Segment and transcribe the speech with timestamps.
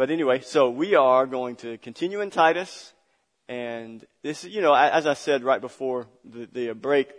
[0.00, 2.94] but anyway, so we are going to continue in Titus.
[3.50, 7.10] And this, you know, as I said right before the, the break,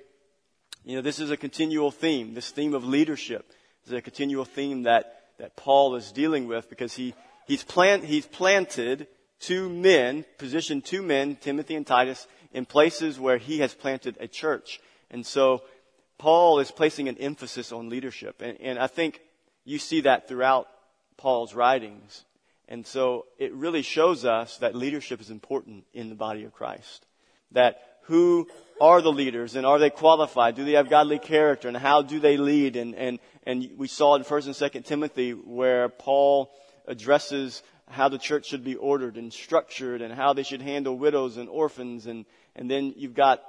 [0.84, 2.34] you know, this is a continual theme.
[2.34, 3.52] This theme of leadership
[3.86, 7.14] is a continual theme that, that Paul is dealing with because he,
[7.46, 9.06] he's, plant, he's planted
[9.40, 14.28] two men, positioned two men, Timothy and Titus, in places where he has planted a
[14.28, 14.82] church.
[15.12, 15.62] And so
[16.18, 18.42] Paul is placing an emphasis on leadership.
[18.42, 19.22] And, and I think
[19.66, 20.68] you see that throughout
[21.16, 22.26] Paul's writings.
[22.72, 27.06] And so it really shows us that leadership is important in the body of Christ.
[27.52, 28.48] That who
[28.80, 30.56] are the leaders and are they qualified?
[30.56, 32.78] Do they have godly character and how do they lead?
[32.78, 36.50] And, and, and we saw in 1st and 2nd Timothy where Paul
[36.88, 41.36] addresses how the church should be ordered and structured and how they should handle widows
[41.36, 42.06] and orphans.
[42.06, 42.26] And,
[42.56, 43.44] and then you've got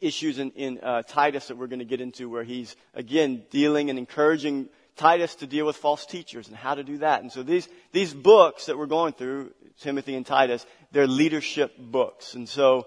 [0.00, 3.90] issues in, in uh, Titus that we're going to get into where he's, again, dealing
[3.90, 7.22] and encouraging Titus to deal with false teachers and how to do that.
[7.22, 12.34] And so these, these books that we're going through, Timothy and Titus, they're leadership books.
[12.34, 12.86] And so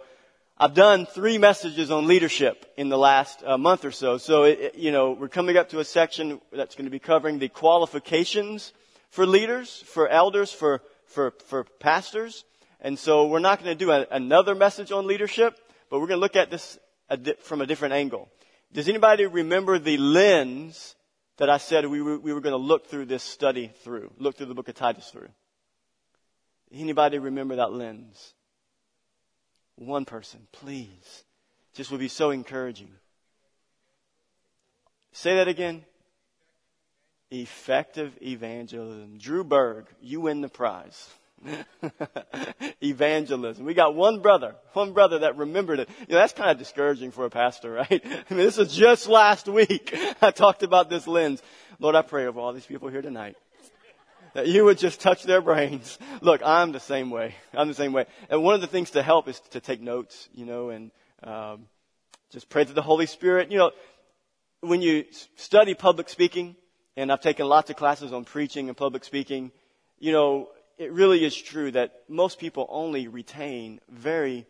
[0.58, 4.18] I've done three messages on leadership in the last uh, month or so.
[4.18, 7.40] So, it, you know, we're coming up to a section that's going to be covering
[7.40, 8.72] the qualifications
[9.10, 12.46] for leaders, for elders, for, for, for pastors.
[12.80, 15.58] And so we're not going to do a, another message on leadership,
[15.90, 16.78] but we're going to look at this
[17.10, 18.30] a di- from a different angle.
[18.72, 20.96] Does anybody remember the lens
[21.38, 24.38] that I said we were, we were going to look through this study through, look
[24.38, 25.30] through the book of Titus through.
[26.74, 28.34] Anybody remember that lens?
[29.76, 31.24] One person, please.
[31.74, 32.92] Just would be so encouraging.
[35.12, 35.84] Say that again.
[37.32, 39.18] Effective evangelism.
[39.18, 41.10] Drew Berg, you win the prize.
[42.82, 43.66] Evangelism.
[43.66, 45.90] We got one brother, one brother that remembered it.
[46.08, 48.02] You know, that's kind of discouraging for a pastor, right?
[48.06, 49.96] I mean, this is just last week.
[50.22, 51.42] I talked about this lens.
[51.80, 53.36] Lord, I pray over all these people here tonight
[54.34, 55.98] that you would just touch their brains.
[56.22, 57.36] Look, I'm the same way.
[57.54, 58.06] I'm the same way.
[58.30, 60.92] And one of the things to help is to take notes, you know, and
[61.24, 61.68] um,
[62.32, 63.50] just pray to the Holy Spirit.
[63.50, 63.72] You know,
[64.60, 65.06] when you
[65.38, 66.58] study public speaking,
[66.98, 69.52] and I've taken lots of classes on preaching and public speaking,
[70.00, 74.46] you know, it really is true that most people only retain very,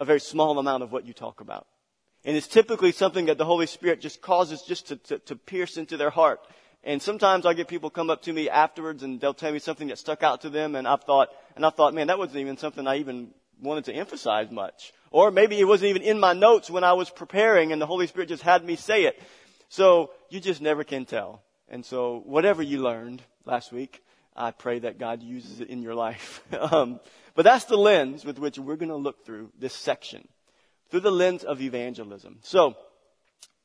[0.00, 1.66] a very small amount of what you talk about.
[2.24, 5.76] And it's typically something that the Holy Spirit just causes just to, to, to pierce
[5.76, 6.40] into their heart.
[6.82, 9.88] And sometimes I get people come up to me afterwards and they'll tell me something
[9.88, 12.56] that stuck out to them and I've thought, and I thought, man, that wasn't even
[12.58, 13.30] something I even
[13.60, 14.92] wanted to emphasize much.
[15.10, 18.06] Or maybe it wasn't even in my notes when I was preparing and the Holy
[18.06, 19.20] Spirit just had me say it.
[19.68, 21.42] So you just never can tell.
[21.68, 24.03] And so whatever you learned last week,
[24.36, 26.42] I pray that God uses it in your life.
[26.58, 27.00] um,
[27.34, 30.26] but that's the lens with which we're going to look through this section,
[30.90, 32.38] through the lens of evangelism.
[32.42, 32.76] So,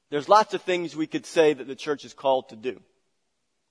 [0.10, 2.82] there's lots of things we could say that the church is called to do.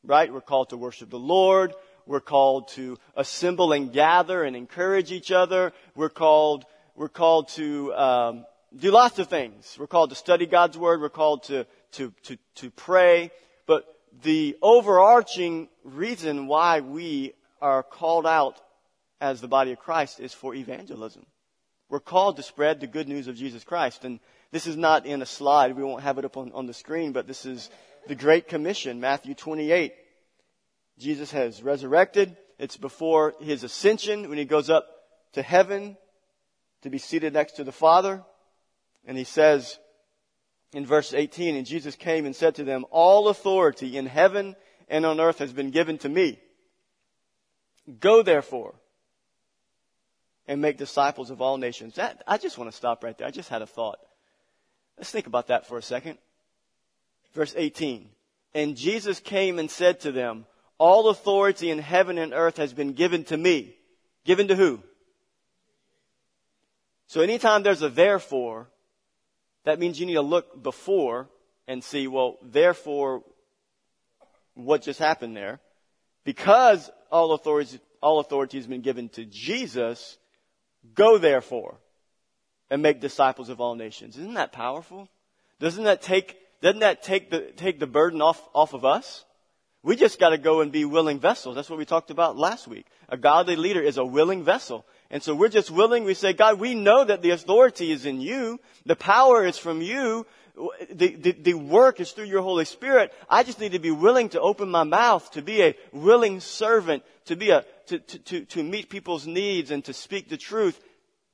[0.05, 0.33] Right?
[0.33, 1.75] We're called to worship the Lord.
[2.07, 5.73] We're called to assemble and gather and encourage each other.
[5.97, 9.77] We're called, we're called to, um, do lots of things.
[9.79, 11.01] We're called to study God's Word.
[11.01, 13.31] We're called to, to, to, to pray.
[14.23, 18.61] The overarching reason why we are called out
[19.21, 21.25] as the body of Christ is for evangelism.
[21.89, 24.05] We're called to spread the good news of Jesus Christ.
[24.05, 24.21] And
[24.51, 25.77] this is not in a slide.
[25.77, 27.71] We won't have it up on, on the screen, but this is
[28.07, 29.93] the Great Commission, Matthew 28.
[30.99, 32.37] Jesus has resurrected.
[32.59, 34.87] It's before his ascension when he goes up
[35.35, 35.97] to heaven
[36.83, 38.23] to be seated next to the Father.
[39.07, 39.79] And he says,
[40.73, 44.55] in verse 18, and Jesus came and said to them, All authority in heaven
[44.89, 46.39] and on earth has been given to me.
[48.01, 48.75] Go therefore
[50.47, 51.95] and make disciples of all nations.
[51.95, 53.27] That, I just want to stop right there.
[53.27, 53.99] I just had a thought.
[54.97, 56.19] Let's think about that for a second.
[57.35, 58.09] Verse 18.
[58.55, 60.47] And Jesus came and said to them,
[60.79, 63.75] All authority in heaven and earth has been given to me.
[64.25, 64.83] Given to who?
[67.07, 68.69] So anytime there's a therefore,
[69.65, 71.29] that means you need to look before
[71.67, 73.23] and see, well, therefore,
[74.55, 75.61] what just happened there?
[76.25, 80.19] Because all authority, all authority has been given to Jesus,
[80.95, 81.79] go therefore
[82.71, 84.17] and make disciples of all nations.
[84.17, 85.09] Isn't that powerful?
[85.61, 89.25] Doesn't that take, doesn't that take the, take the burden off, off of us?
[89.83, 91.55] We just gotta go and be willing vessels.
[91.55, 92.87] That's what we talked about last week.
[93.09, 94.85] A godly leader is a willing vessel.
[95.11, 96.05] And so we're just willing.
[96.05, 98.61] We say, God, we know that the authority is in you.
[98.85, 100.27] The power is from you.
[100.93, 103.13] The, the, the, work is through your Holy Spirit.
[103.31, 107.05] I just need to be willing to open my mouth, to be a willing servant,
[107.27, 110.79] to be a, to, to, to, to meet people's needs and to speak the truth.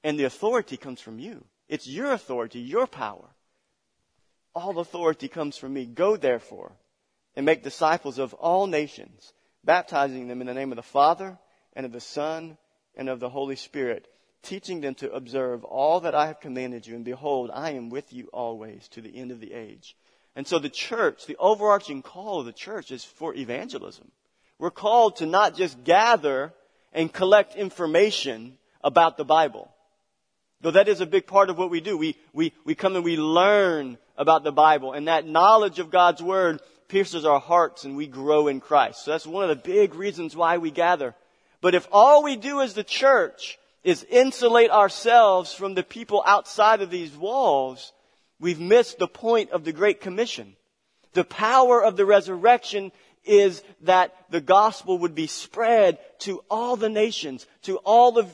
[0.04, 1.42] And the authority comes from you.
[1.68, 3.28] It's your authority, your power.
[4.54, 5.86] All authority comes from me.
[5.86, 6.72] Go therefore
[7.34, 9.32] and make disciples of all nations,
[9.64, 11.38] baptizing them in the name of the Father
[11.74, 12.58] and of the Son,
[12.96, 14.06] and of the Holy Spirit,
[14.43, 16.94] teaching them to observe all that I have commanded you.
[16.94, 19.96] And behold, I am with you always to the end of the age.
[20.37, 24.11] And so the church, the overarching call of the church is for evangelism.
[24.58, 26.52] We're called to not just gather
[26.93, 29.70] and collect information about the Bible.
[30.61, 31.96] Though that is a big part of what we do.
[31.96, 36.23] We, we, we come and we learn about the Bible and that knowledge of God's
[36.23, 39.05] Word pierces our hearts and we grow in Christ.
[39.05, 41.14] So that's one of the big reasons why we gather.
[41.64, 46.82] But if all we do as the church is insulate ourselves from the people outside
[46.82, 47.94] of these walls,
[48.38, 50.56] we've missed the point of the Great Commission.
[51.14, 52.93] The power of the resurrection
[53.25, 58.31] is that the gospel would be spread to all the nations, to all of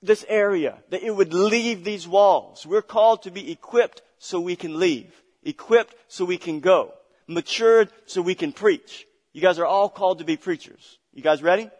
[0.00, 2.64] this area, that it would leave these walls.
[2.64, 6.94] We're called to be equipped so we can leave, equipped so we can go,
[7.26, 9.04] matured so we can preach.
[9.32, 10.98] You guys are all called to be preachers.
[11.12, 11.72] You guys ready?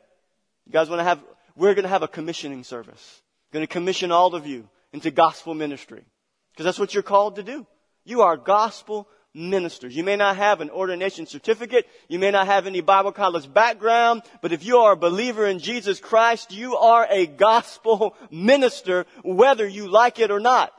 [0.68, 1.24] You guys want to have,
[1.56, 3.22] we're going to have a commissioning service.
[3.52, 6.04] Going to commission all of you into gospel ministry.
[6.52, 7.66] Because that's what you're called to do.
[8.04, 9.96] You are gospel ministers.
[9.96, 11.86] You may not have an ordination certificate.
[12.08, 14.22] You may not have any Bible college background.
[14.42, 19.66] But if you are a believer in Jesus Christ, you are a gospel minister, whether
[19.66, 20.72] you like it or not.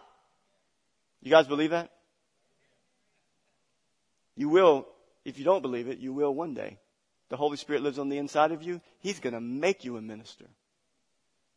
[1.23, 1.89] You guys believe that?
[4.35, 4.87] You will,
[5.25, 6.77] if you don't believe it, you will one day.
[7.29, 8.81] The Holy Spirit lives on the inside of you.
[8.99, 10.45] He's going to make you a minister.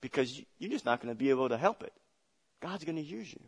[0.00, 1.92] Because you're just not going to be able to help it.
[2.60, 3.40] God's going to use you.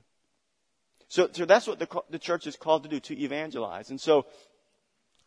[1.09, 3.91] So, so that's what the, the church is called to do, to evangelize.
[3.91, 4.27] And so,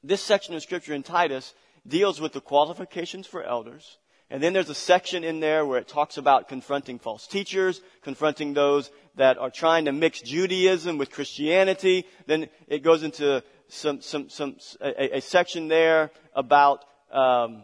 [0.04, 1.54] this section of scripture in Titus
[1.88, 3.98] deals with the qualifications for elders.
[4.30, 8.54] And then there's a section in there where it talks about confronting false teachers, confronting
[8.54, 12.06] those that are trying to mix Judaism with Christianity.
[12.26, 17.64] Then it goes into some, some, some, a, a section there about, um,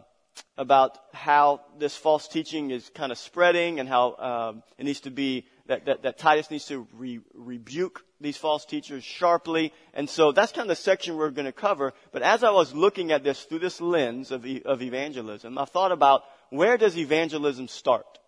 [0.58, 5.10] about how this false teaching is kind of spreading and how um, it needs to
[5.10, 9.72] be that, that, that Titus needs to re- rebuke these false teachers sharply.
[9.94, 11.94] And so that's kind of the section we're going to cover.
[12.12, 15.92] But as I was looking at this through this lens of, of evangelism, I thought
[15.92, 18.18] about where does evangelism start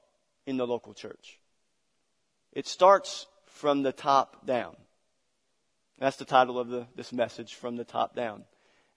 [0.46, 1.38] in the local church?
[2.52, 4.76] It starts from the top down.
[5.98, 8.44] That's the title of the, this message, from the top down.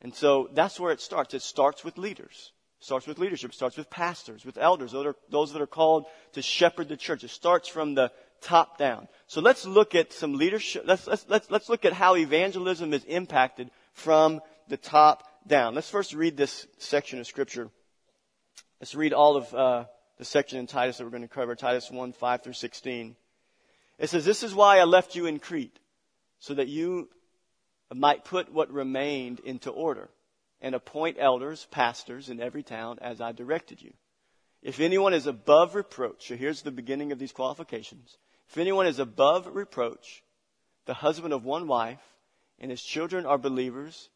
[0.02, 1.34] And so that's where it starts.
[1.34, 2.52] It starts with leaders.
[2.80, 3.52] It starts with leadership.
[3.52, 6.98] It starts with pastors, with elders, those, are, those that are called to shepherd the
[6.98, 7.24] church.
[7.24, 8.12] It starts from the
[8.42, 9.08] top down.
[9.28, 10.84] So let's look at some leadership.
[10.86, 15.76] Let's, let's, let's, let's look at how evangelism is impacted from the top down.
[15.76, 17.70] Let's first read this section of scripture.
[18.80, 19.86] Let's read all of uh,
[20.18, 23.16] the section in Titus that we're going to cover, Titus 1, 5 through 16.
[23.98, 25.78] It says, This is why I left you in Crete,
[26.40, 27.10] so that you
[27.94, 30.10] might put what remained into order,
[30.62, 33.94] and appoint elders, pastors in every town as I directed you.
[34.62, 38.18] If anyone is above reproach, so here's the beginning of these qualifications.
[38.50, 40.24] If anyone is above reproach,
[40.86, 42.02] the husband of one wife,
[42.60, 44.10] and his children are believers,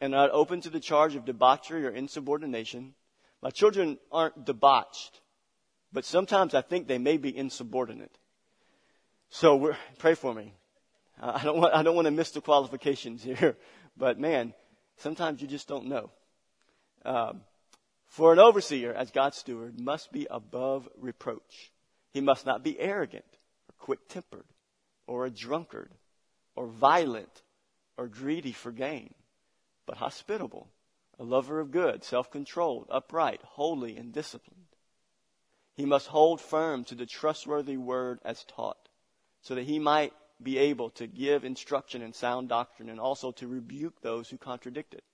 [0.00, 2.94] and are not open to the charge of debauchery or insubordination,
[3.42, 5.20] my children aren't debauched,
[5.92, 8.18] but sometimes I think they may be insubordinate.
[9.30, 10.52] So pray for me.
[11.20, 13.56] I don't want, I don't want to miss the qualifications here,
[13.96, 14.52] but man,
[14.98, 16.10] sometimes you just don't know.
[17.04, 17.42] Um,
[18.06, 21.72] for an overseer, as God's steward, must be above reproach.
[22.12, 23.24] He must not be arrogant
[23.68, 24.46] or quick tempered
[25.06, 25.92] or a drunkard
[26.54, 27.42] or violent
[27.96, 29.14] or greedy for gain,
[29.86, 30.68] but hospitable,
[31.18, 34.66] a lover of good, self controlled, upright, holy, and disciplined.
[35.74, 38.88] He must hold firm to the trustworthy word as taught,
[39.42, 40.12] so that he might
[40.42, 44.94] be able to give instruction in sound doctrine and also to rebuke those who contradict
[44.94, 45.04] it.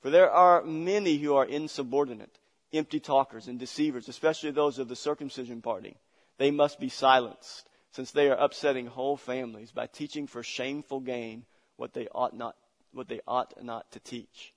[0.00, 2.38] For there are many who are insubordinate,
[2.72, 5.96] empty talkers, and deceivers, especially those of the circumcision party.
[6.36, 11.46] They must be silenced, since they are upsetting whole families by teaching for shameful gain
[11.76, 12.56] what they ought not,
[12.92, 14.52] what they ought not to teach.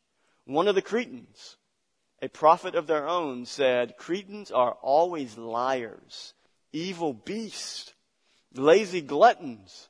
[0.46, 1.58] One of the Cretans,
[2.22, 6.34] a prophet of their own, said, Cretans are always liars,
[6.72, 7.94] evil beasts,
[8.54, 9.90] lazy gluttons.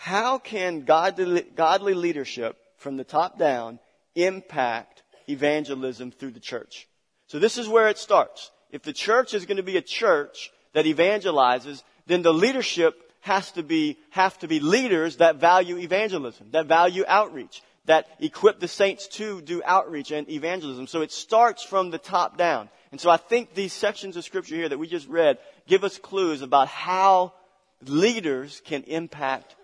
[0.00, 3.78] how can godly, godly leadership from the top down
[4.14, 6.88] impact evangelism through the church.
[7.26, 8.50] So this is where it starts.
[8.72, 13.52] if the church is going to be a church that evangelizes, then the leadership has
[13.52, 18.68] to be, have to be leaders that value evangelism, that value outreach, that equip the
[18.68, 20.86] saints to do outreach and evangelism.
[20.86, 22.70] So it starts from the top down.
[22.90, 25.36] And so I think these sections of scripture here that we just read
[25.68, 27.34] give us clues about how
[27.84, 29.56] leaders can impact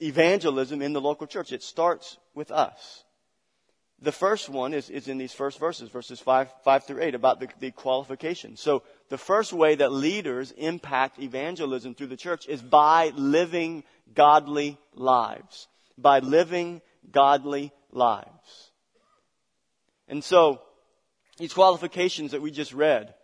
[0.00, 1.52] evangelism in the local church.
[1.52, 3.04] It starts with us.
[4.02, 7.38] The first one is, is in these first verses, verses 5, 5 through 8, about
[7.38, 8.60] the, the qualifications.
[8.60, 14.78] So the first way that leaders impact evangelism through the church is by living godly
[14.94, 15.68] lives.
[15.98, 16.80] By living
[17.12, 18.70] godly lives.
[20.08, 20.62] And so,
[21.36, 23.14] these qualifications that we just read,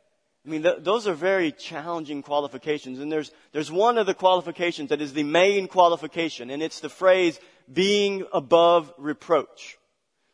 [0.46, 3.00] I mean, th- those are very challenging qualifications.
[3.00, 6.88] And there's, there's one of the qualifications that is the main qualification, and it's the
[6.88, 7.40] phrase,
[7.72, 9.76] being above reproach.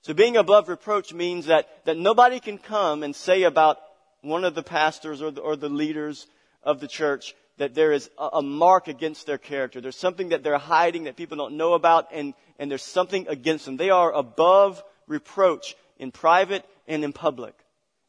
[0.03, 3.79] So being above reproach means that, that nobody can come and say about
[4.21, 6.27] one of the pastors or the, or the leaders
[6.63, 9.81] of the church that there is a, a mark against their character.
[9.81, 13.65] There's something that they're hiding that people don't know about and, and there's something against
[13.65, 13.77] them.
[13.77, 17.55] They are above reproach in private and in public.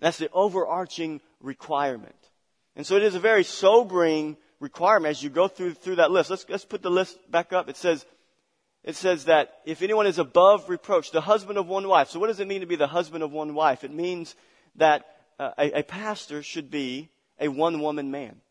[0.03, 2.17] That's the overarching requirement.
[2.75, 6.29] And so it is a very sobering requirement as you go through, through that list.
[6.29, 7.69] Let's, let's put the list back up.
[7.69, 8.05] It says,
[8.83, 12.10] it says that if anyone is above reproach, the husband of one wife.
[12.10, 13.86] So what does it mean to be the husband of one wife?
[13.86, 14.36] It means
[14.75, 15.05] that
[15.39, 17.07] uh, a, a pastor should be
[17.39, 18.41] a one woman man.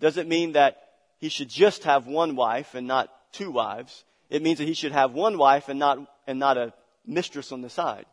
[0.00, 0.78] Does it mean that
[1.18, 4.02] he should just have one wife and not two wives?
[4.30, 6.72] It means that he should have one wife and not, and not a
[7.04, 8.06] mistress on the side.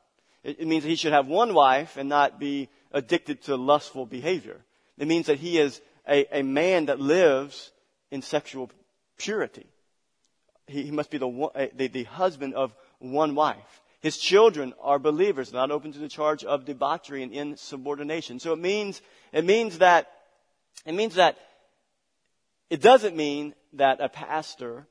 [0.46, 4.06] It, it means that he should have one wife and not be addicted to lustful
[4.06, 4.62] behavior.
[4.98, 7.72] It means that he is a, a man that lives
[8.12, 8.72] in sexual
[9.18, 9.68] purity
[10.68, 13.82] he, he must be the, uh, the, the husband of one wife.
[14.02, 18.40] His children are believers, not open to the charge of debauchery and insubordination.
[18.40, 20.12] So it means, it means that,
[20.86, 21.38] it means that,
[22.70, 24.88] it doesn't mean that a pastor,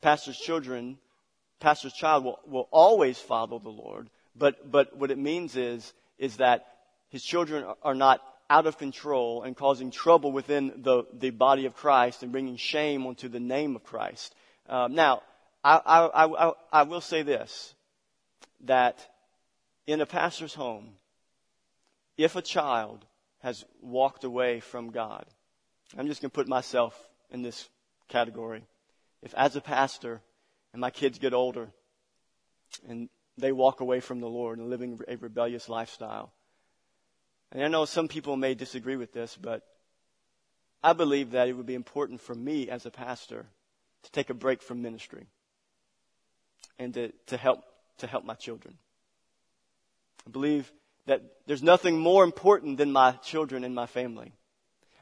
[0.00, 0.98] pastor's children,
[1.60, 4.08] pastor's child will, will always follow the Lord.
[4.38, 6.66] But, but what it means is, is that
[7.08, 11.74] his children are not out of control and causing trouble within the, the body of
[11.76, 14.34] Christ and bringing shame onto the name of Christ.
[14.68, 15.22] Um, now,
[15.62, 17.74] I, I, I, I will say this
[18.64, 19.06] that
[19.86, 20.94] in a pastor's home,
[22.16, 23.04] if a child
[23.40, 25.24] has walked away from God,
[25.96, 26.94] I'm just going to put myself
[27.30, 27.68] in this
[28.08, 28.62] category.
[29.22, 30.20] If, as a pastor,
[30.72, 31.68] and my kids get older
[32.88, 36.32] and they walk away from the Lord and living a rebellious lifestyle,
[37.52, 39.62] and I know some people may disagree with this, but
[40.82, 43.46] I believe that it would be important for me as a pastor
[44.02, 45.26] to take a break from ministry
[46.78, 47.64] and to, to help
[47.98, 48.78] to help my children.
[50.26, 50.70] I believe
[51.06, 54.32] that there's nothing more important than my children and my family.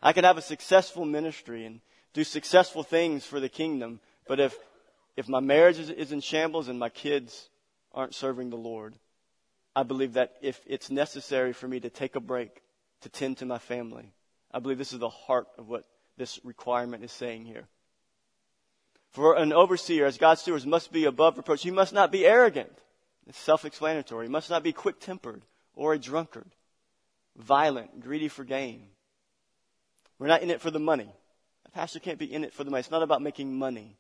[0.02, 1.81] I can have a successful ministry and
[2.14, 4.57] do successful things for the kingdom, but if
[5.16, 7.50] if my marriage is, is in shambles and my kids
[7.97, 8.95] aren't serving the Lord,
[9.75, 12.62] I believe that if it's necessary for me to take a break
[13.00, 14.12] to tend to my family,
[14.53, 15.85] I believe this is the heart of what
[16.17, 17.67] this requirement is saying here.
[19.11, 21.62] For an overseer, as God's stewards, must be above reproach.
[21.62, 22.73] He must not be arrogant.
[23.26, 24.26] It's self-explanatory.
[24.26, 25.43] He must not be quick-tempered
[25.75, 26.50] or a drunkard,
[27.37, 28.88] violent, greedy for gain.
[30.19, 31.11] We're not in it for the money.
[31.67, 32.81] A pastor can't be in it for the money.
[32.81, 33.97] It's not about making money.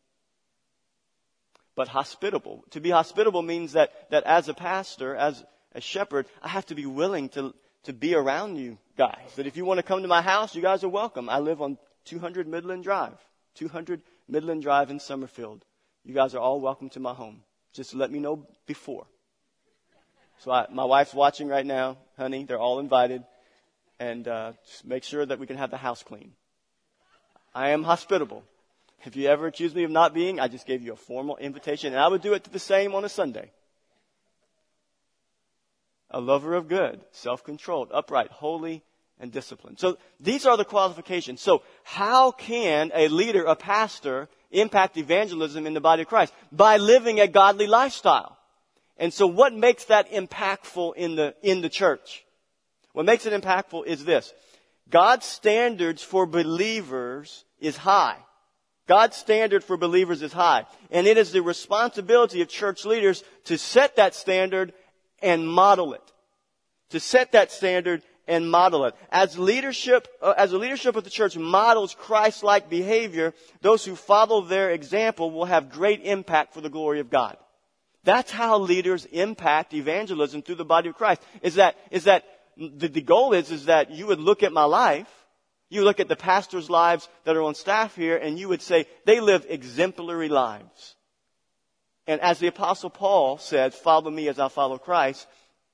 [1.76, 2.64] But hospitable.
[2.70, 6.74] To be hospitable means that, that as a pastor, as a shepherd, I have to
[6.74, 7.54] be willing to,
[7.84, 9.34] to be around you guys.
[9.36, 11.28] That if you want to come to my house, you guys are welcome.
[11.28, 13.18] I live on 200 Midland Drive.
[13.56, 15.64] 200 Midland Drive in Summerfield.
[16.02, 17.42] You guys are all welcome to my home.
[17.72, 19.06] Just let me know before.
[20.38, 22.44] So I, my wife's watching right now, honey.
[22.44, 23.22] They're all invited,
[23.98, 26.32] and uh, just make sure that we can have the house clean.
[27.54, 28.44] I am hospitable.
[29.04, 31.92] If you ever accuse me of not being, I just gave you a formal invitation,
[31.92, 33.52] and I would do it the same on a Sunday.
[36.10, 38.82] A lover of good, self-controlled, upright, holy,
[39.18, 39.78] and disciplined.
[39.78, 41.40] So these are the qualifications.
[41.40, 46.32] So how can a leader, a pastor, impact evangelism in the body of Christ?
[46.52, 48.36] By living a godly lifestyle.
[48.98, 52.24] And so what makes that impactful in the, in the church?
[52.92, 54.32] What makes it impactful is this.
[54.88, 58.16] God's standards for believers is high.
[58.86, 60.64] God's standard for believers is high.
[60.90, 64.72] And it is the responsibility of church leaders to set that standard
[65.20, 66.12] and model it.
[66.90, 68.94] To set that standard and model it.
[69.10, 74.42] As leadership, uh, as the leadership of the church models Christ-like behavior, those who follow
[74.42, 77.36] their example will have great impact for the glory of God.
[78.04, 81.22] That's how leaders impact evangelism through the body of Christ.
[81.42, 82.24] Is that, is that
[82.56, 85.08] the, the goal is, is that you would look at my life,
[85.68, 88.86] you look at the pastors' lives that are on staff here, and you would say,
[89.04, 90.94] they live exemplary lives.
[92.06, 95.26] And as the apostle Paul said, follow me as I follow Christ,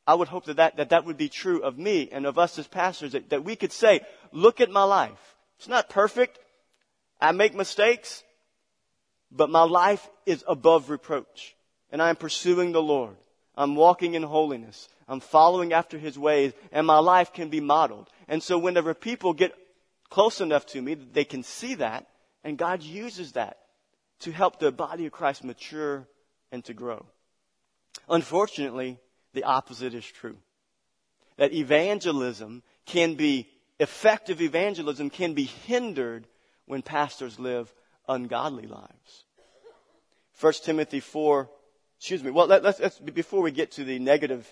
[0.07, 2.59] I would hope that that, that, that would be true of me and of us
[2.59, 4.01] as pastors, that, that we could say,
[4.33, 5.37] look at my life.
[5.59, 6.39] It's not perfect.
[7.21, 8.25] I make mistakes,
[9.31, 11.55] but my life is above reproach.
[11.91, 13.17] And I am pursuing the Lord.
[13.55, 14.89] I'm walking in holiness.
[15.07, 18.09] I'm following after His ways, and my life can be modeled.
[18.27, 19.55] And so whenever people get
[20.13, 22.07] close enough to me, that they can see that,
[22.45, 23.57] and God uses that
[24.21, 26.07] to help the body of Christ mature
[26.53, 27.07] and to grow.
[28.11, 28.99] Unfortunately,
[29.33, 30.37] the opposite is true.
[31.39, 33.49] That evangelism can be,
[33.81, 36.27] effective evangelism can be hindered
[36.67, 37.73] when pastors live
[38.07, 39.25] ungodly lives.
[40.39, 41.49] 1 Timothy 4,
[41.97, 44.47] excuse me, well, let, us let's, before we get to the negative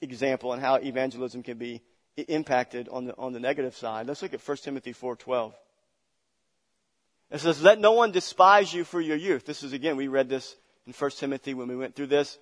[0.00, 1.82] example and how evangelism can be
[2.16, 5.52] impacted on the, on the negative side, let's look at 1 Timothy 4.12.
[7.30, 9.44] It says, let no one despise you for your youth.
[9.44, 10.54] This is again, we read this
[10.86, 12.38] in 1 Timothy when we went through this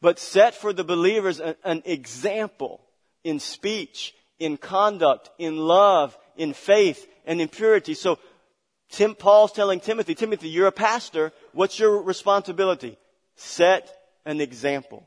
[0.00, 2.80] but set for the believers an, an example
[3.22, 7.94] in speech, in conduct, in love, in faith, and in purity.
[7.94, 8.18] So
[8.90, 11.32] Tim, Paul's telling Timothy, Timothy, you're a pastor.
[11.52, 12.96] What's your responsibility?
[13.36, 13.94] Set
[14.24, 15.06] an example.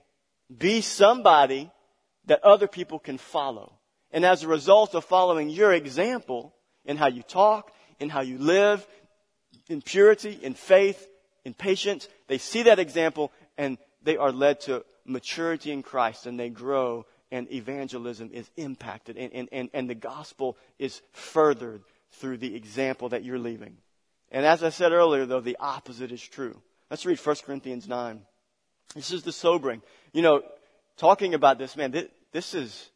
[0.55, 1.71] Be somebody
[2.25, 3.73] that other people can follow.
[4.11, 6.53] And as a result of following your example
[6.85, 8.85] in how you talk, in how you live,
[9.69, 11.07] in purity, in faith,
[11.45, 16.39] in patience, they see that example and they are led to maturity in Christ and
[16.39, 22.37] they grow and evangelism is impacted and, and, and, and the gospel is furthered through
[22.37, 23.77] the example that you're leaving.
[24.31, 26.61] And as I said earlier, though, the opposite is true.
[26.89, 28.21] Let's read 1 Corinthians 9.
[28.95, 29.81] This is the sobering.
[30.11, 30.41] You know,
[30.97, 32.89] talking about this, man, this, this is,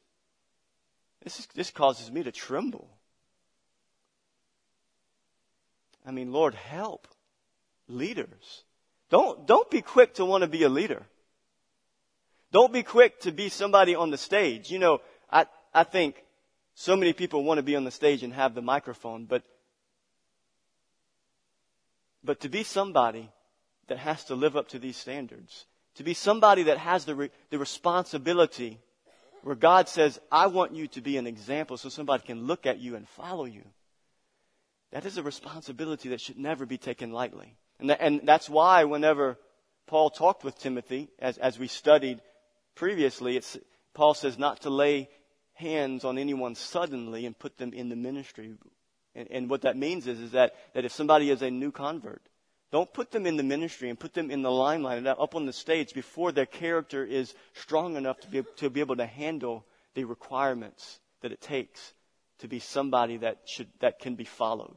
[1.23, 2.89] this is, this causes me to tremble.
[6.05, 7.07] I mean, Lord, help
[7.87, 8.63] leaders.
[9.09, 11.03] Don't, don't be quick to want to be a leader.
[12.51, 14.71] Don't be quick to be somebody on the stage.
[14.71, 16.23] You know, I, I think
[16.75, 19.43] so many people want to be on the stage and have the microphone, but,
[22.23, 23.29] but to be somebody
[23.87, 25.65] that has to live up to these standards,
[25.97, 28.79] to be somebody that has the, re, the responsibility
[29.43, 32.79] where God says, I want you to be an example so somebody can look at
[32.79, 33.63] you and follow you.
[34.91, 37.55] That is a responsibility that should never be taken lightly.
[37.79, 39.37] And, that, and that's why whenever
[39.87, 42.21] Paul talked with Timothy, as, as we studied
[42.75, 43.41] previously,
[43.93, 45.09] Paul says not to lay
[45.53, 48.53] hands on anyone suddenly and put them in the ministry.
[49.15, 52.21] And, and what that means is, is that, that if somebody is a new convert,
[52.71, 55.53] don't put them in the ministry and put them in the limelight up on the
[55.53, 60.03] stage before their character is strong enough to be, to be able to handle the
[60.03, 61.93] requirements that it takes
[62.39, 64.75] to be somebody that should, that can be followed.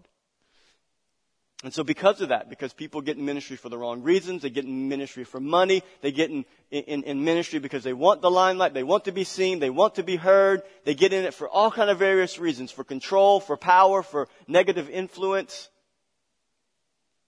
[1.62, 4.48] And so because of that, because people get in ministry for the wrong reasons, they
[4.48, 8.30] get in ministry for money, they get in, in, in, ministry because they want the
[8.30, 11.34] limelight, they want to be seen, they want to be heard, they get in it
[11.34, 15.68] for all kind of various reasons, for control, for power, for negative influence.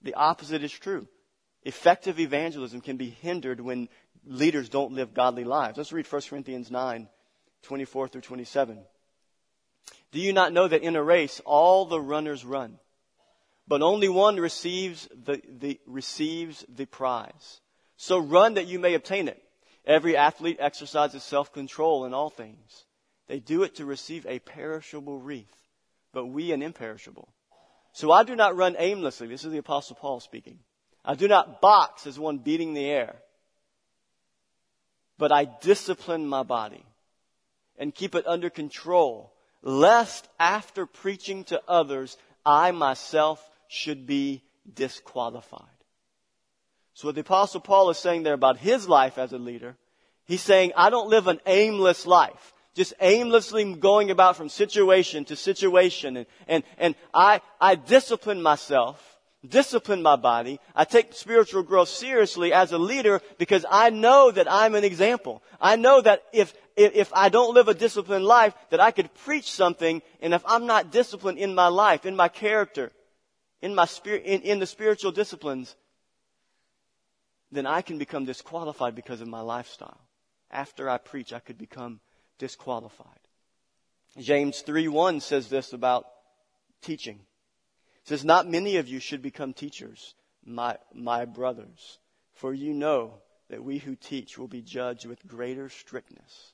[0.03, 1.07] The opposite is true.
[1.63, 3.89] Effective evangelism can be hindered when
[4.25, 5.77] leaders don't live godly lives.
[5.77, 7.07] Let's read 1 Corinthians 9,
[7.63, 8.79] 24 through 27.
[10.11, 12.79] Do you not know that in a race all the runners run?
[13.67, 17.61] but only one receives the, the, receives the prize.
[17.97, 19.41] So run that you may obtain it.
[19.85, 22.85] Every athlete exercises self-control in all things.
[23.27, 25.55] They do it to receive a perishable wreath,
[26.13, 27.29] but we an imperishable.
[27.93, 29.27] So I do not run aimlessly.
[29.27, 30.59] This is the apostle Paul speaking.
[31.05, 33.15] I do not box as one beating the air,
[35.17, 36.83] but I discipline my body
[37.77, 45.67] and keep it under control, lest after preaching to others, I myself should be disqualified.
[46.93, 49.75] So what the apostle Paul is saying there about his life as a leader,
[50.25, 52.52] he's saying, I don't live an aimless life.
[52.75, 59.19] Just aimlessly going about from situation to situation and, and, and I, I discipline myself,
[59.47, 60.59] discipline my body.
[60.75, 65.43] I take spiritual growth seriously as a leader because I know that I'm an example.
[65.61, 69.51] I know that if, if I don't live a disciplined life, that I could preach
[69.51, 72.91] something and if I'm not disciplined in my life, in my character,
[73.61, 75.75] in my spirit, in, in the spiritual disciplines,
[77.51, 80.01] then I can become disqualified because of my lifestyle.
[80.49, 81.99] After I preach, I could become
[82.37, 83.19] disqualified.
[84.17, 86.05] James 3:1 says this about
[86.81, 87.25] teaching.
[88.01, 90.13] It says, Not many of you should become teachers,
[90.45, 91.99] my, my brothers,
[92.33, 96.53] for you know that we who teach will be judged with greater strictness.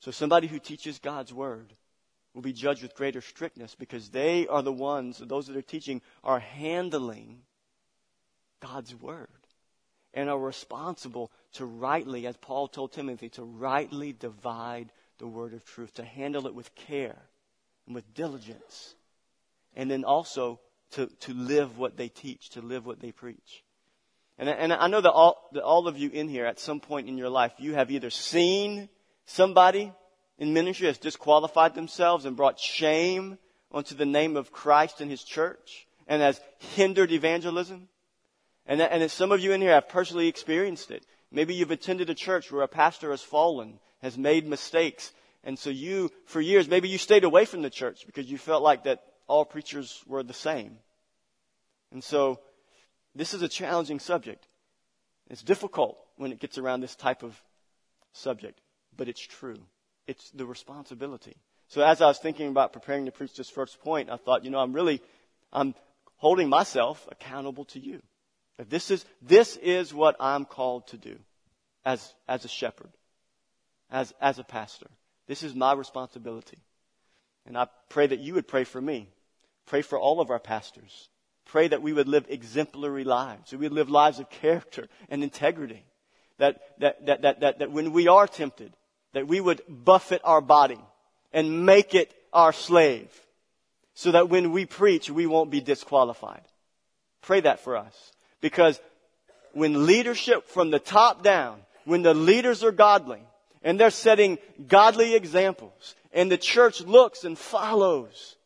[0.00, 1.74] So somebody who teaches God's word
[2.34, 6.00] will be judged with greater strictness because they are the ones, those that are teaching,
[6.24, 7.42] are handling
[8.60, 9.28] God's word
[10.14, 15.64] and are responsible to rightly, as Paul told Timothy, to rightly divide the word of
[15.64, 17.18] truth, to handle it with care
[17.86, 18.94] and with diligence,
[19.74, 20.60] and then also
[20.92, 23.64] to, to live what they teach, to live what they preach.
[24.38, 27.08] And, and I know that all, that all of you in here at some point
[27.08, 28.88] in your life, you have either seen
[29.24, 29.92] somebody
[30.38, 33.38] in ministry has disqualified themselves and brought shame
[33.70, 37.88] onto the name of Christ and His church and has hindered evangelism.
[38.66, 41.04] And, and some of you in here have personally experienced it.
[41.30, 45.12] Maybe you've attended a church where a pastor has fallen, has made mistakes,
[45.44, 48.62] and so you, for years, maybe you stayed away from the church because you felt
[48.62, 50.78] like that all preachers were the same.
[51.90, 52.38] And so,
[53.14, 54.46] this is a challenging subject.
[55.28, 57.40] It's difficult when it gets around this type of
[58.12, 58.60] subject,
[58.96, 59.58] but it's true.
[60.06, 61.36] It's the responsibility.
[61.68, 64.50] So as I was thinking about preparing to preach this first point, I thought, you
[64.50, 65.00] know, I'm really,
[65.52, 65.74] I'm
[66.16, 68.02] holding myself accountable to you.
[68.58, 71.18] This is, this is what I'm called to do
[71.84, 72.90] as, as a shepherd,
[73.90, 74.88] as, as a pastor.
[75.26, 76.58] This is my responsibility.
[77.46, 79.08] And I pray that you would pray for me.
[79.66, 81.08] Pray for all of our pastors.
[81.44, 83.50] Pray that we would live exemplary lives.
[83.50, 85.84] That we would live lives of character and integrity.
[86.38, 88.72] That, that, that, that, that, that when we are tempted,
[89.12, 90.80] that we would buffet our body
[91.32, 93.08] and make it our slave.
[93.94, 96.42] So that when we preach, we won't be disqualified.
[97.20, 98.12] Pray that for us.
[98.42, 98.78] Because
[99.52, 103.20] when leadership from the top down, when the leaders are godly,
[103.62, 104.36] and they're setting
[104.68, 108.36] godly examples, and the church looks and follows,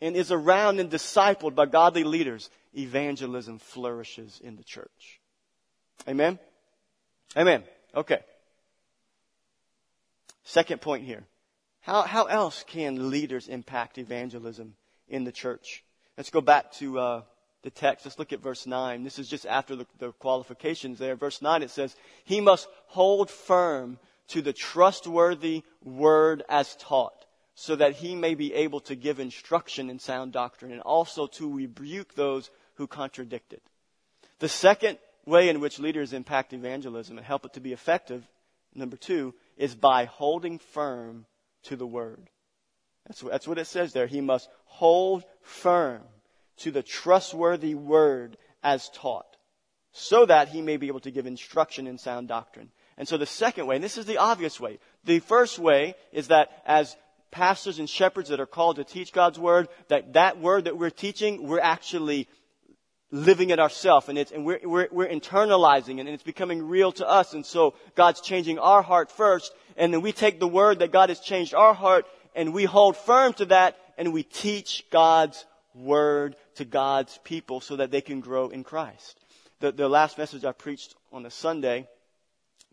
[0.00, 5.20] and is around and discipled by godly leaders, evangelism flourishes in the church.
[6.08, 6.38] Amen?
[7.36, 7.62] Amen.
[7.94, 8.18] Okay.
[10.44, 11.24] Second point here.
[11.80, 14.74] How, how else can leaders impact evangelism
[15.08, 15.84] in the church?
[16.16, 17.22] Let's go back to uh,
[17.64, 18.04] the text.
[18.04, 19.02] Let's look at verse 9.
[19.02, 21.16] This is just after the, the qualifications there.
[21.16, 23.98] Verse 9 it says, He must hold firm
[24.28, 27.24] to the trustworthy word as taught,
[27.54, 31.52] so that he may be able to give instruction in sound doctrine and also to
[31.52, 33.62] rebuke those who contradict it.
[34.38, 38.26] The second way in which leaders impact evangelism and help it to be effective,
[38.74, 41.24] number two, is by holding firm
[41.64, 42.28] to the word.
[43.06, 44.06] That's, that's what it says there.
[44.06, 46.02] He must hold firm
[46.58, 49.36] to the trustworthy word as taught,
[49.92, 52.70] so that he may be able to give instruction in sound doctrine.
[52.96, 56.28] And so the second way, and this is the obvious way, the first way is
[56.28, 56.96] that as
[57.30, 60.90] pastors and shepherds that are called to teach God's word, that that word that we're
[60.90, 62.28] teaching, we're actually
[63.10, 66.92] living it ourselves and it's, and we're, we're, we're internalizing it and it's becoming real
[66.92, 67.34] to us.
[67.34, 71.08] And so God's changing our heart first and then we take the word that God
[71.08, 76.36] has changed our heart and we hold firm to that and we teach God's word
[76.56, 79.18] to God's people so that they can grow in Christ.
[79.60, 81.88] The, the last message I preached on a Sunday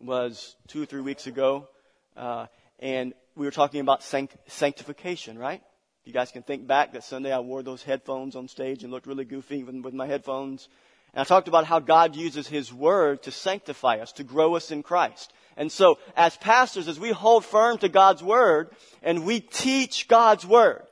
[0.00, 1.68] was two or three weeks ago,
[2.16, 2.46] uh,
[2.78, 5.62] and we were talking about sanct- sanctification, right?
[6.04, 9.06] You guys can think back that Sunday I wore those headphones on stage and looked
[9.06, 10.68] really goofy even with my headphones.
[11.14, 14.70] And I talked about how God uses His Word to sanctify us, to grow us
[14.70, 15.32] in Christ.
[15.56, 18.70] And so, as pastors, as we hold firm to God's Word
[19.02, 20.82] and we teach God's Word,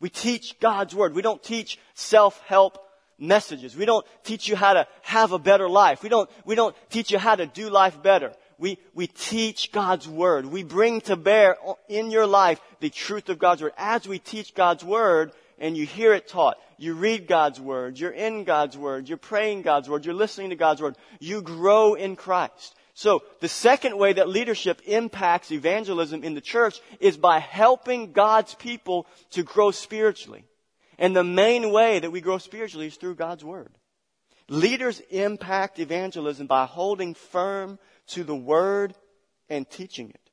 [0.00, 1.14] we teach God's Word.
[1.14, 2.78] We don't teach self-help
[3.18, 3.76] messages.
[3.76, 6.02] We don't teach you how to have a better life.
[6.02, 8.32] We don't, we don't teach you how to do life better.
[8.58, 10.46] We, we teach God's Word.
[10.46, 11.56] We bring to bear
[11.88, 13.72] in your life the truth of God's Word.
[13.76, 18.12] As we teach God's Word and you hear it taught, you read God's Word, you're
[18.12, 22.14] in God's Word, you're praying God's Word, you're listening to God's Word, you grow in
[22.14, 22.76] Christ.
[22.98, 28.56] So the second way that leadership impacts evangelism in the church is by helping God's
[28.56, 30.46] people to grow spiritually.
[30.98, 33.70] And the main way that we grow spiritually is through God's Word.
[34.48, 38.96] Leaders impact evangelism by holding firm to the Word
[39.48, 40.30] and teaching it.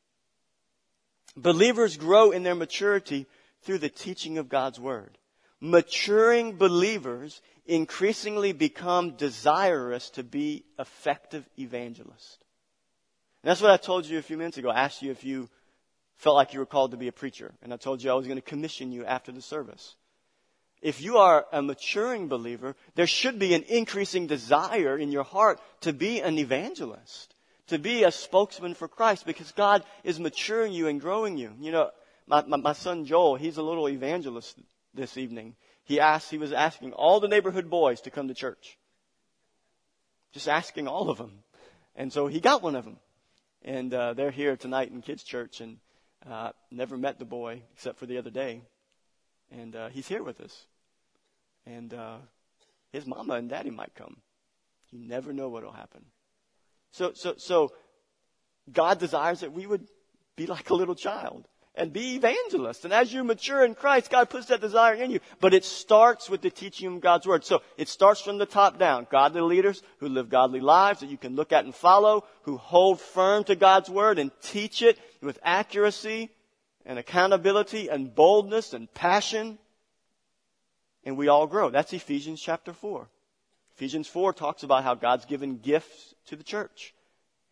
[1.38, 3.28] Believers grow in their maturity
[3.62, 5.20] through the teaching of God's Word.
[5.62, 12.40] Maturing believers increasingly become desirous to be effective evangelists.
[13.46, 14.72] And that's what I told you a few minutes ago.
[14.72, 15.48] I asked you if you
[16.16, 17.54] felt like you were called to be a preacher.
[17.62, 19.94] And I told you I was going to commission you after the service.
[20.82, 25.62] If you are a maturing believer, there should be an increasing desire in your heart
[25.82, 27.36] to be an evangelist,
[27.68, 31.52] to be a spokesman for Christ because God is maturing you and growing you.
[31.60, 31.92] You know,
[32.26, 34.58] my, my, my son Joel, he's a little evangelist
[34.96, 35.56] this evening.
[35.84, 38.76] He asked, he was asking all the neighborhood boys to come to church.
[40.34, 41.44] Just asking all of them.
[41.96, 42.98] And so he got one of them.
[43.66, 45.78] And uh, they're here tonight in kids' church, and
[46.30, 48.62] uh, never met the boy except for the other day.
[49.52, 50.68] And uh, he's here with us.
[51.66, 52.18] And uh,
[52.92, 54.18] his mama and daddy might come.
[54.92, 56.06] You never know what will happen.
[56.92, 57.72] So, so, so
[58.72, 59.88] God desires that we would
[60.36, 62.86] be like a little child and be evangelists.
[62.86, 65.20] And as you mature in Christ, God puts that desire in you.
[65.40, 67.46] But it starts with the teaching of God's Word.
[67.46, 69.08] So it starts from the top down.
[69.10, 73.00] Godly leaders who live godly lives that you can look at and follow, who hold
[73.00, 76.30] firm to God's Word and teach it with accuracy
[76.86, 79.58] and accountability and boldness and passion.
[81.04, 81.70] And we all grow.
[81.70, 83.08] That's Ephesians chapter 4.
[83.76, 86.94] Ephesians 4 talks about how God's given gifts to the church.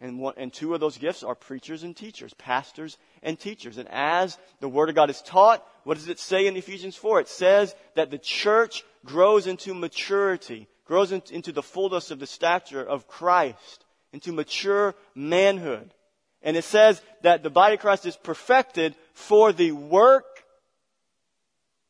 [0.04, 3.78] And, one, and two of those gifts are preachers and teachers, pastors and teachers.
[3.78, 7.22] And as the Word of God is taught, what does it say in Ephesians 4?
[7.22, 12.84] It says that the church grows into maturity, grows into the fullness of the stature
[12.84, 15.94] of Christ, into mature manhood.
[16.42, 20.44] And it says that the body of Christ is perfected for the work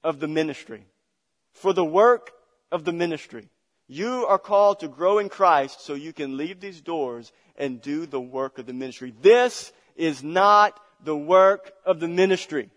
[0.03, 0.85] of the ministry.
[1.53, 2.29] For the work
[2.71, 3.49] of the ministry.
[3.87, 8.05] You are called to grow in Christ so you can leave these doors and do
[8.05, 9.13] the work of the ministry.
[9.21, 12.69] This is not the work of the ministry.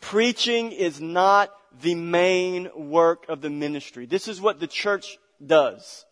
[0.00, 4.06] Preaching is not the main work of the ministry.
[4.06, 6.04] This is what the church does.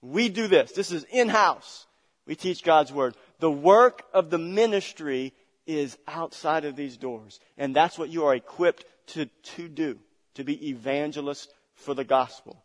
[0.00, 0.72] We do this.
[0.72, 1.86] This is in-house.
[2.26, 3.16] We teach God's Word.
[3.38, 5.34] The work of the ministry
[5.66, 7.40] is outside of these doors.
[7.58, 9.98] And that's what you are equipped to, to do.
[10.34, 12.64] To be evangelists for the gospel.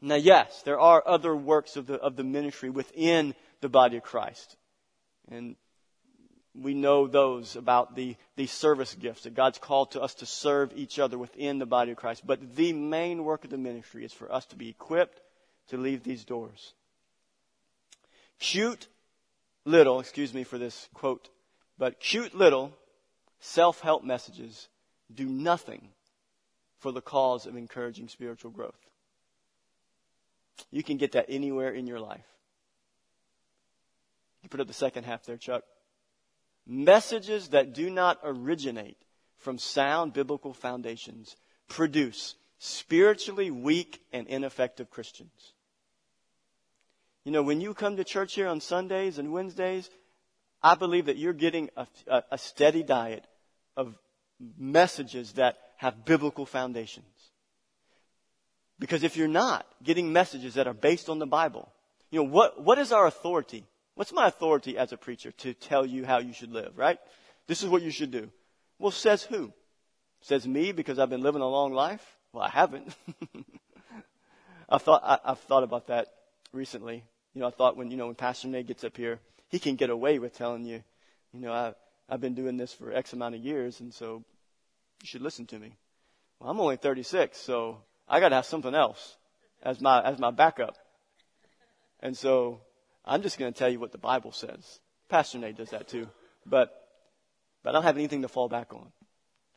[0.00, 4.02] Now, yes, there are other works of the, of the ministry within the body of
[4.02, 4.56] Christ.
[5.30, 5.56] And
[6.54, 10.72] we know those about the, the service gifts that God's called to us to serve
[10.74, 12.26] each other within the body of Christ.
[12.26, 15.20] But the main work of the ministry is for us to be equipped
[15.68, 16.72] to leave these doors.
[18.38, 18.88] Cute
[19.64, 21.28] little, excuse me for this quote,
[21.78, 22.72] but cute little
[23.38, 24.68] self-help messages
[25.14, 25.90] do nothing
[26.78, 28.89] for the cause of encouraging spiritual growth.
[30.70, 32.26] You can get that anywhere in your life.
[34.42, 35.64] You put up the second half there, Chuck.
[36.66, 38.96] Messages that do not originate
[39.38, 41.36] from sound biblical foundations
[41.68, 45.54] produce spiritually weak and ineffective Christians.
[47.24, 49.90] You know, when you come to church here on Sundays and Wednesdays,
[50.62, 51.86] I believe that you're getting a,
[52.30, 53.24] a, steady diet
[53.76, 53.94] of
[54.58, 57.06] messages that have biblical foundations.
[58.80, 61.70] Because if you're not getting messages that are based on the Bible,
[62.10, 63.64] you know, what, what is our authority?
[63.94, 66.98] What's my authority as a preacher to tell you how you should live, right?
[67.46, 68.30] This is what you should do.
[68.78, 69.52] Well, says who?
[70.22, 72.02] Says me because I've been living a long life?
[72.32, 72.96] Well, I haven't.
[74.68, 76.08] I thought, I, I've thought about that
[76.52, 77.04] recently.
[77.34, 79.76] You know, I thought when, you know, when Pastor Nate gets up here, he can
[79.76, 80.82] get away with telling you,
[81.34, 81.74] you know, I,
[82.08, 84.24] I've been doing this for X amount of years, and so
[85.02, 85.74] you should listen to me.
[86.38, 89.16] Well, I'm only 36, so I got to have something else
[89.62, 90.76] as my as my backup.
[92.00, 92.60] And so
[93.04, 94.80] I'm just to tell you what the Bible says.
[95.08, 96.08] Pastor Nate does that too,
[96.44, 96.70] but
[97.62, 98.90] but I don't have anything to fall back on.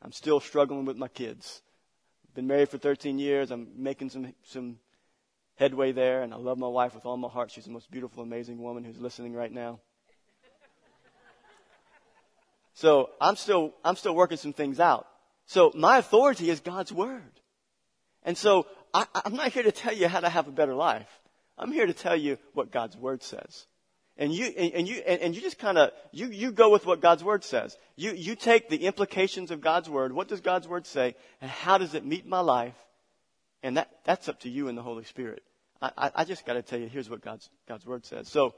[0.01, 1.63] I'm still struggling with my kids.
[2.35, 3.49] Been married for 13 years.
[3.49, 4.77] I'm making some some
[5.55, 7.49] headway there, and I love my wife with all my heart.
[7.49, 9.79] She's the most beautiful, amazing woman who's listening right now.
[12.75, 15.07] So I'm still I'm still working some things out.
[15.47, 17.39] So my authority is God's word.
[18.23, 21.09] And so I, I'm not here to tell you how to have a better life.
[21.57, 23.65] I'm here to tell you what God's word says.
[24.15, 26.85] And you, and, and you, and, and you just kind of, you, you go with
[26.85, 27.77] what God's word says.
[27.95, 30.13] You, you take the implications of God's word.
[30.13, 31.15] What does God's word say?
[31.41, 32.75] And how does it meet my life?
[33.63, 35.41] And that, that's up to you and the Holy Spirit.
[35.81, 38.27] I, I, I just got to tell you, here's what God's, God's word says.
[38.27, 38.53] So,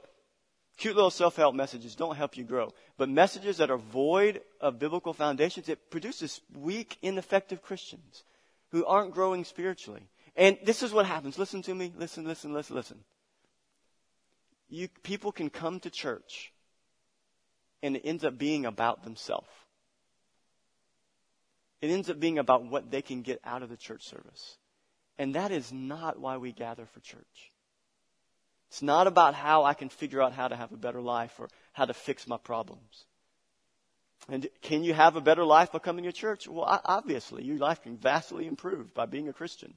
[0.76, 2.72] cute little self-help messages don't help you grow.
[2.98, 8.24] But messages that are void of biblical foundations, it produces weak, ineffective Christians
[8.76, 10.02] who aren't growing spiritually.
[10.36, 11.38] And this is what happens.
[11.38, 11.94] Listen to me.
[11.96, 12.98] Listen, listen, listen, listen.
[14.68, 16.52] You, people can come to church
[17.82, 19.48] and it ends up being about themselves.
[21.80, 24.58] It ends up being about what they can get out of the church service.
[25.18, 27.52] And that is not why we gather for church.
[28.68, 31.48] It's not about how I can figure out how to have a better life or
[31.72, 33.06] how to fix my problems.
[34.28, 36.48] And can you have a better life by coming to church?
[36.48, 39.74] Well, obviously, your life can vastly improve by being a Christian.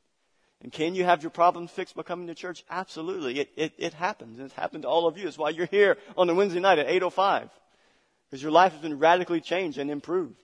[0.61, 2.63] And can you have your problems fixed by coming to church?
[2.69, 3.39] Absolutely.
[3.39, 4.39] It, it, it happens.
[4.39, 5.25] It's happened to all of you.
[5.25, 7.49] That's why you're here on the Wednesday night at 8.05.
[8.29, 10.35] Because your life has been radically changed and improved.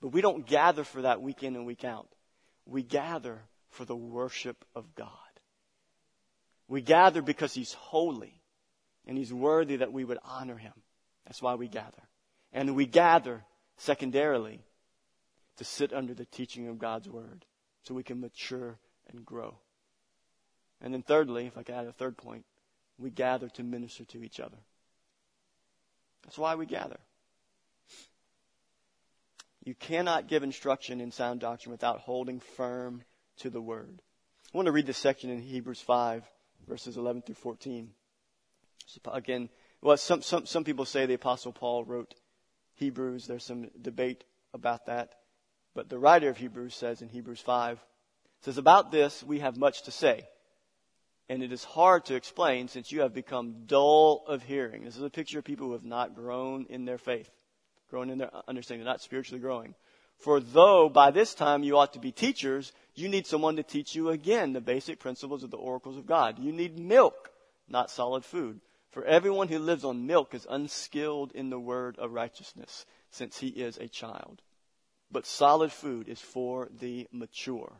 [0.00, 2.08] But we don't gather for that week in and week out.
[2.66, 5.10] We gather for the worship of God.
[6.68, 8.40] We gather because He's holy.
[9.06, 10.72] And he's worthy that we would honor him.
[11.26, 12.02] That's why we gather.
[12.54, 13.44] And we gather
[13.76, 14.60] secondarily
[15.56, 17.44] to sit under the teaching of God's word
[17.82, 18.78] so we can mature
[19.10, 19.56] and grow.
[20.80, 22.44] And then thirdly, if I can add a third point,
[22.96, 24.56] we gather to minister to each other.
[26.22, 26.98] That's why we gather.
[29.64, 33.02] You cannot give instruction in sound doctrine without holding firm
[33.38, 34.00] to the word.
[34.52, 36.22] I want to read this section in Hebrews 5,
[36.68, 37.90] verses 11 through 14.
[38.86, 39.48] So again,
[39.80, 42.14] well, some, some, some people say the Apostle Paul wrote
[42.74, 43.26] Hebrews.
[43.26, 45.14] There's some debate about that.
[45.74, 47.84] But the writer of Hebrews says in Hebrews 5,
[48.42, 50.28] says, About this we have much to say.
[51.28, 54.84] And it is hard to explain since you have become dull of hearing.
[54.84, 57.30] This is a picture of people who have not grown in their faith,
[57.88, 59.74] grown in their understanding, they're not spiritually growing.
[60.18, 63.94] For though by this time you ought to be teachers, you need someone to teach
[63.94, 66.38] you again the basic principles of the oracles of God.
[66.38, 67.30] You need milk,
[67.68, 68.60] not solid food.
[68.94, 73.48] For everyone who lives on milk is unskilled in the word of righteousness, since he
[73.48, 74.40] is a child.
[75.10, 77.72] But solid food is for the mature,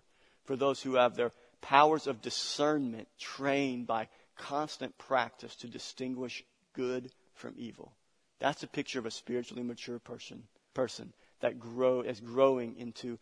[0.42, 7.12] for those who have their powers of discernment trained by constant practice to distinguish good
[7.34, 7.92] from evil.
[8.40, 10.42] That's a picture of a spiritually mature person,
[10.74, 13.20] person that grow, is growing into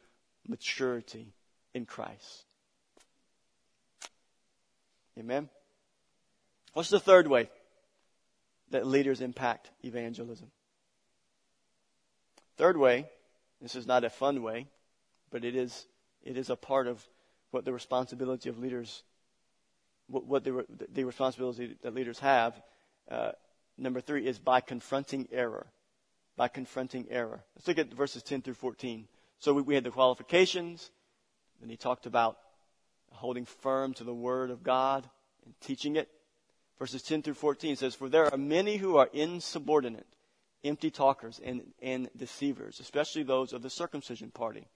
[0.48, 1.34] maturity
[1.74, 2.46] in Christ.
[5.18, 5.50] Amen.
[6.72, 7.50] What's the third way
[8.72, 10.50] that leaders impact evangelism?
[12.56, 13.06] Third way,
[13.60, 14.66] this is not a fun way,
[15.30, 15.86] but it is,
[16.22, 17.02] it is a part of
[17.50, 19.02] what the responsibility of leaders,
[20.08, 22.60] what, what the, the responsibility that leaders have.
[23.10, 23.32] Uh,
[23.78, 25.66] number three is by confronting error.
[26.36, 27.42] By confronting error.
[27.54, 29.06] Let's look at verses 10 through 14.
[29.38, 30.90] So we, we had the qualifications,
[31.60, 32.38] then he talked about
[33.12, 35.08] holding firm to the word of God
[35.44, 36.08] and teaching it.
[36.82, 40.08] Verses 10 through 14 says, For there are many who are insubordinate,
[40.64, 44.66] empty talkers, and, and deceivers, especially those of the circumcision party.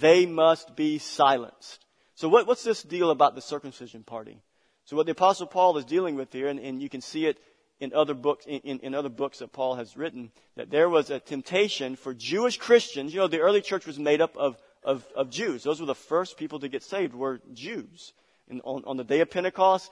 [0.00, 1.84] They must be silenced.
[2.14, 4.40] So what, what's this deal about the circumcision party?
[4.86, 7.36] So what the apostle Paul is dealing with here, and, and you can see it
[7.80, 11.20] in other books, in, in, other books that Paul has written, that there was a
[11.20, 13.12] temptation for Jewish Christians.
[13.12, 15.64] You know, the early church was made up of, of, of Jews.
[15.64, 18.14] Those were the first people to get saved were Jews.
[18.48, 19.90] And on, on the day of Pentecost,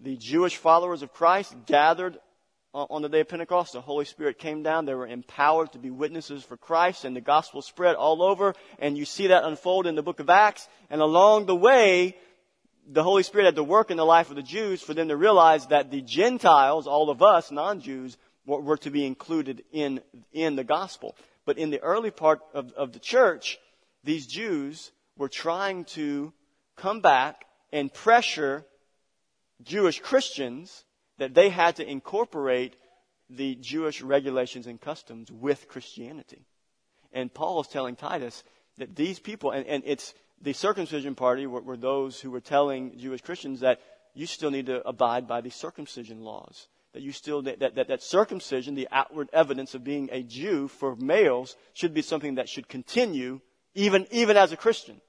[0.00, 2.18] the Jewish followers of Christ gathered
[2.74, 4.86] uh, on the day of Pentecost, the Holy Spirit came down.
[4.86, 8.54] They were empowered to be witnesses for Christ, and the gospel spread all over.
[8.78, 10.66] And you see that unfold in the book of Acts.
[10.88, 12.16] And along the way,
[12.88, 15.16] the Holy Spirit had to work in the life of the Jews for them to
[15.16, 20.00] realize that the Gentiles, all of us, non-Jews, were, were to be included in,
[20.32, 21.14] in the gospel.
[21.44, 23.58] But in the early part of, of the church,
[24.02, 26.32] these Jews were trying to
[26.76, 28.64] come back and pressure
[29.64, 30.84] Jewish Christians
[31.18, 32.76] that they had to incorporate
[33.30, 36.44] the Jewish regulations and customs with Christianity.
[37.12, 38.42] And Paul is telling Titus
[38.78, 42.98] that these people, and, and it's the circumcision party were, were those who were telling
[42.98, 43.80] Jewish Christians that
[44.14, 46.68] you still need to abide by the circumcision laws.
[46.92, 50.94] That you still, that, that, that circumcision, the outward evidence of being a Jew for
[50.96, 53.40] males, should be something that should continue
[53.74, 55.00] even, even as a Christian.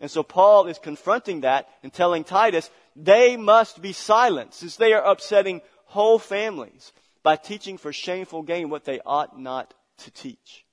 [0.00, 4.92] And so Paul is confronting that and telling Titus, they must be silenced since they
[4.92, 10.66] are upsetting whole families by teaching for shameful gain what they ought not to teach.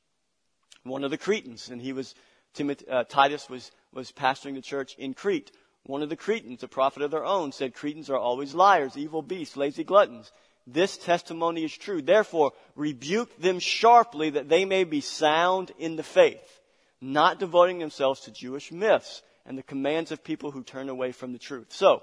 [0.83, 2.15] One of the Cretans, and he was,
[2.53, 5.51] Timothy, uh, Titus was, was pastoring the church in Crete.
[5.83, 9.21] One of the Cretans, a prophet of their own, said Cretans are always liars, evil
[9.21, 10.33] beasts, lazy gluttons.
[10.67, 12.01] This testimony is true.
[12.01, 16.59] Therefore, rebuke them sharply that they may be sound in the faith
[17.03, 21.33] not devoting themselves to Jewish myths and the commands of people who turn away from
[21.33, 21.67] the truth.
[21.69, 22.01] So,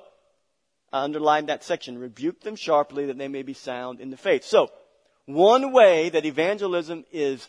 [0.92, 1.98] I underlined that section.
[1.98, 4.44] Rebuke them sharply that they may be sound in the faith.
[4.44, 4.68] So,
[5.26, 7.48] one way that evangelism is,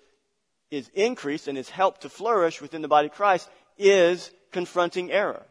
[0.70, 5.44] is increased and is helped to flourish within the body of Christ is confronting error.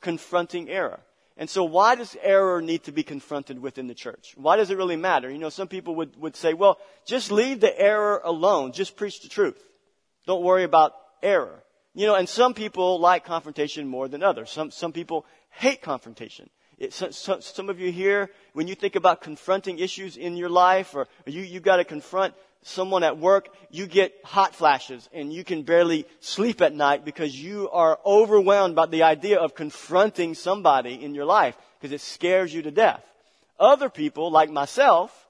[0.00, 1.00] Confronting error.
[1.36, 4.34] And so why does error need to be confronted within the church?
[4.36, 5.30] Why does it really matter?
[5.30, 8.72] You know, some people would, would say, well, just leave the error alone.
[8.72, 9.58] Just preach the truth.
[10.26, 11.62] Don't worry about error.
[11.94, 14.50] You know, and some people like confrontation more than others.
[14.50, 16.48] Some, some people hate confrontation.
[16.78, 20.48] It, so, so, some of you here, when you think about confronting issues in your
[20.48, 25.32] life, or, or you, you gotta confront someone at work, you get hot flashes and
[25.32, 30.34] you can barely sleep at night because you are overwhelmed by the idea of confronting
[30.34, 33.02] somebody in your life because it scares you to death.
[33.58, 35.28] Other people, like myself,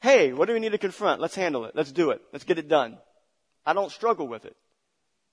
[0.00, 1.20] hey, what do we need to confront?
[1.20, 1.74] Let's handle it.
[1.74, 2.20] Let's do it.
[2.32, 2.98] Let's get it done.
[3.66, 4.56] I don't struggle with it.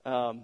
[0.04, 0.42] Um,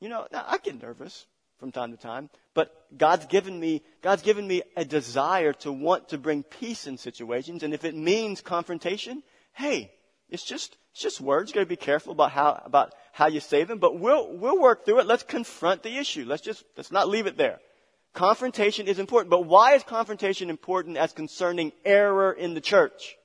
[0.00, 1.26] you know, I get nervous
[1.58, 6.08] from time to time, but God's given me, God's given me a desire to want
[6.08, 9.22] to bring peace in situations, and if it means confrontation,
[9.52, 9.92] hey,
[10.28, 11.50] it's just, it's just words.
[11.50, 14.84] You gotta be careful about how, about how you say them, but we'll, we'll work
[14.84, 15.06] through it.
[15.06, 16.24] Let's confront the issue.
[16.26, 17.60] Let's just, let's not leave it there.
[18.14, 23.16] Confrontation is important, but why is confrontation important as concerning error in the church?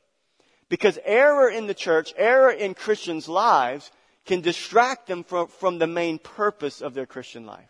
[0.70, 3.90] Because error in the church, error in Christians' lives,
[4.26, 7.70] can distract them from, from the main purpose of their Christian life.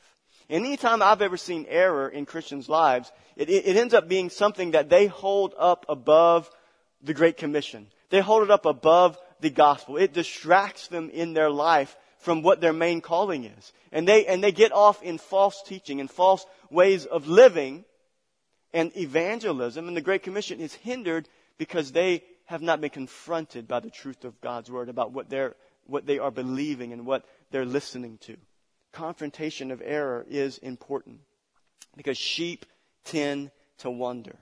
[0.49, 4.89] Anytime I've ever seen error in Christians' lives, it, it, ends up being something that
[4.89, 6.49] they hold up above
[7.01, 7.87] the Great Commission.
[8.09, 9.97] They hold it up above the gospel.
[9.97, 13.73] It distracts them in their life from what their main calling is.
[13.91, 17.85] And they, and they get off in false teaching and false ways of living.
[18.73, 21.27] And evangelism and the Great Commission is hindered
[21.57, 25.55] because they have not been confronted by the truth of God's Word about what they're,
[25.85, 28.35] what they are believing and what they're listening to.
[28.93, 31.19] Confrontation of error is important
[31.95, 32.65] because sheep
[33.03, 34.35] tend to wander.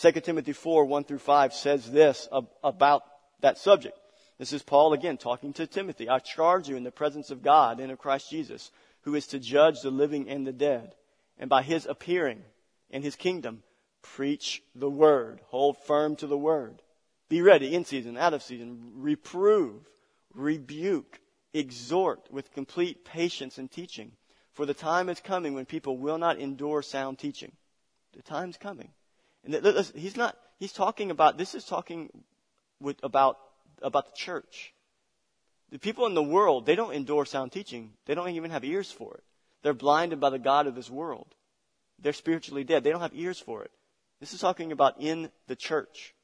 [0.00, 2.28] 2 Timothy 4, 1 through 5 says this
[2.62, 3.02] about
[3.40, 3.98] that subject.
[4.38, 6.08] This is Paul again talking to Timothy.
[6.08, 8.70] I charge you in the presence of God and of Christ Jesus,
[9.02, 10.94] who is to judge the living and the dead.
[11.38, 12.42] And by his appearing
[12.90, 13.62] in his kingdom,
[14.02, 15.40] preach the word.
[15.46, 16.82] Hold firm to the word.
[17.28, 18.92] Be ready in season, out of season.
[18.96, 19.82] Reprove,
[20.34, 21.20] rebuke,
[21.52, 24.12] exhort with complete patience and teaching.
[24.52, 27.52] For the time is coming when people will not endure sound teaching.
[28.14, 28.90] The time's coming.
[29.44, 29.54] And
[29.94, 32.10] he's not, he's talking about, this is talking
[32.80, 33.38] with, about
[33.82, 34.72] about the church.
[35.70, 37.92] The people in the world, they don't endure sound teaching.
[38.06, 39.24] They don't even have ears for it.
[39.62, 41.26] They're blinded by the God of this world.
[41.98, 42.84] They're spiritually dead.
[42.84, 43.70] They don't have ears for it.
[44.20, 46.14] This is talking about in the church.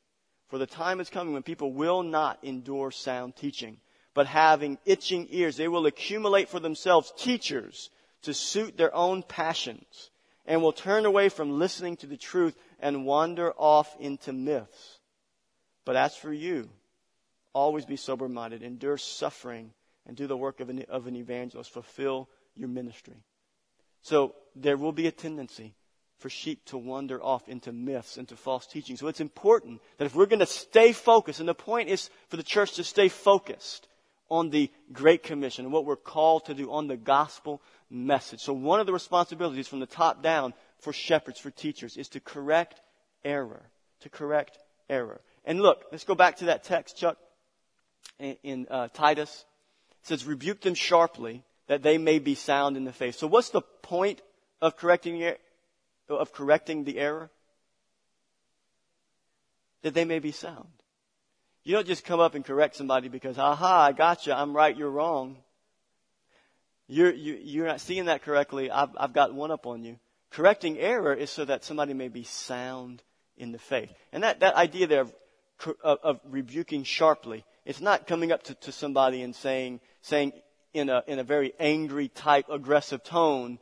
[0.53, 3.79] For the time is coming when people will not endure sound teaching,
[4.13, 7.89] but having itching ears, they will accumulate for themselves teachers
[8.21, 10.11] to suit their own passions
[10.45, 14.99] and will turn away from listening to the truth and wander off into myths.
[15.87, 16.69] But as for you,
[17.55, 19.73] Always be sober minded, endure suffering,
[20.07, 21.71] and do the work of an, of an evangelist.
[21.71, 23.17] Fulfill your ministry.
[24.03, 25.75] So there will be a tendency
[26.23, 28.97] for sheep to wander off into myths, into false teaching.
[28.97, 32.37] So it's important that if we're going to stay focused, and the point is for
[32.37, 33.89] the church to stay focused
[34.31, 37.61] on the Great Commission and what we're called to do on the gospel
[37.91, 38.41] message.
[38.41, 42.20] So one of the responsibilities from the top down for shepherds, for teachers, is to
[42.20, 42.81] correct
[43.25, 43.62] error.
[44.01, 44.59] To correct
[44.89, 45.20] error.
[45.45, 47.18] And look, let's go back to that text, Chuck
[48.18, 49.45] in, in uh, Titus.
[50.03, 53.16] It says, rebuke them sharply that they may be sound in the faith.
[53.16, 54.23] So what's the point
[54.61, 55.16] of correcting,
[56.17, 57.31] of correcting the error?
[59.83, 60.69] That they may be sound.
[61.65, 64.33] You don't just come up and correct somebody because, aha, I got you.
[64.33, 64.77] I'm right.
[64.77, 65.37] You're wrong.
[66.89, 68.71] You're, you, are you are not seeing that correctly.
[68.71, 69.99] I've, I've got one up on you.
[70.31, 73.03] Correcting error is so that somebody may be sound
[73.37, 73.93] in the faith.
[74.13, 75.15] And that, that idea there of,
[75.83, 80.33] of, of rebuking sharply it's not coming up to, to somebody and saying, saying
[80.75, 83.59] in a, in a very angry type, aggressive tone,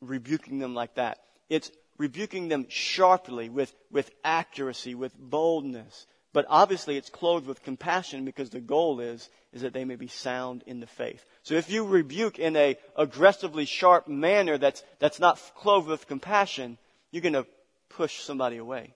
[0.00, 1.18] rebuking them like that.
[1.48, 6.06] It's rebuking them sharply with, with accuracy, with boldness.
[6.32, 10.08] But obviously it's clothed with compassion because the goal is, is that they may be
[10.08, 11.24] sound in the faith.
[11.42, 16.78] So if you rebuke in a aggressively sharp manner that's, that's not clothed with compassion,
[17.10, 17.46] you're going to
[17.88, 18.94] push somebody away.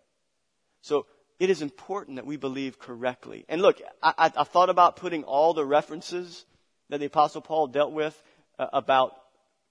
[0.82, 1.06] So
[1.40, 3.44] it is important that we believe correctly.
[3.48, 6.44] And look, I, I, I thought about putting all the references
[6.90, 8.20] that the Apostle Paul dealt with
[8.58, 9.14] uh, about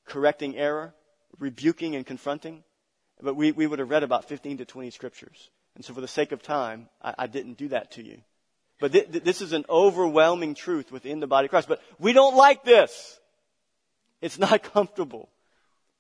[0.06, 0.94] correcting error,
[1.40, 2.64] rebuking and confronting,
[3.22, 5.50] but we, we would have read about 15 to 20 scriptures.
[5.76, 8.22] And so for the sake of time, I, I didn't do that to you.
[8.80, 11.68] But th- th- this is an overwhelming truth within the body of Christ.
[11.68, 13.20] But we don't like this.
[14.22, 15.30] It's not comfortable.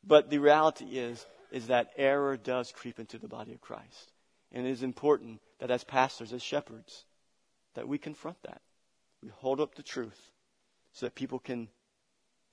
[0.05, 4.11] But the reality is, is that error does creep into the body of Christ.
[4.51, 7.05] And it is important that as pastors, as shepherds,
[7.75, 8.61] that we confront that.
[9.21, 10.31] We hold up the truth
[10.93, 11.67] so that people can,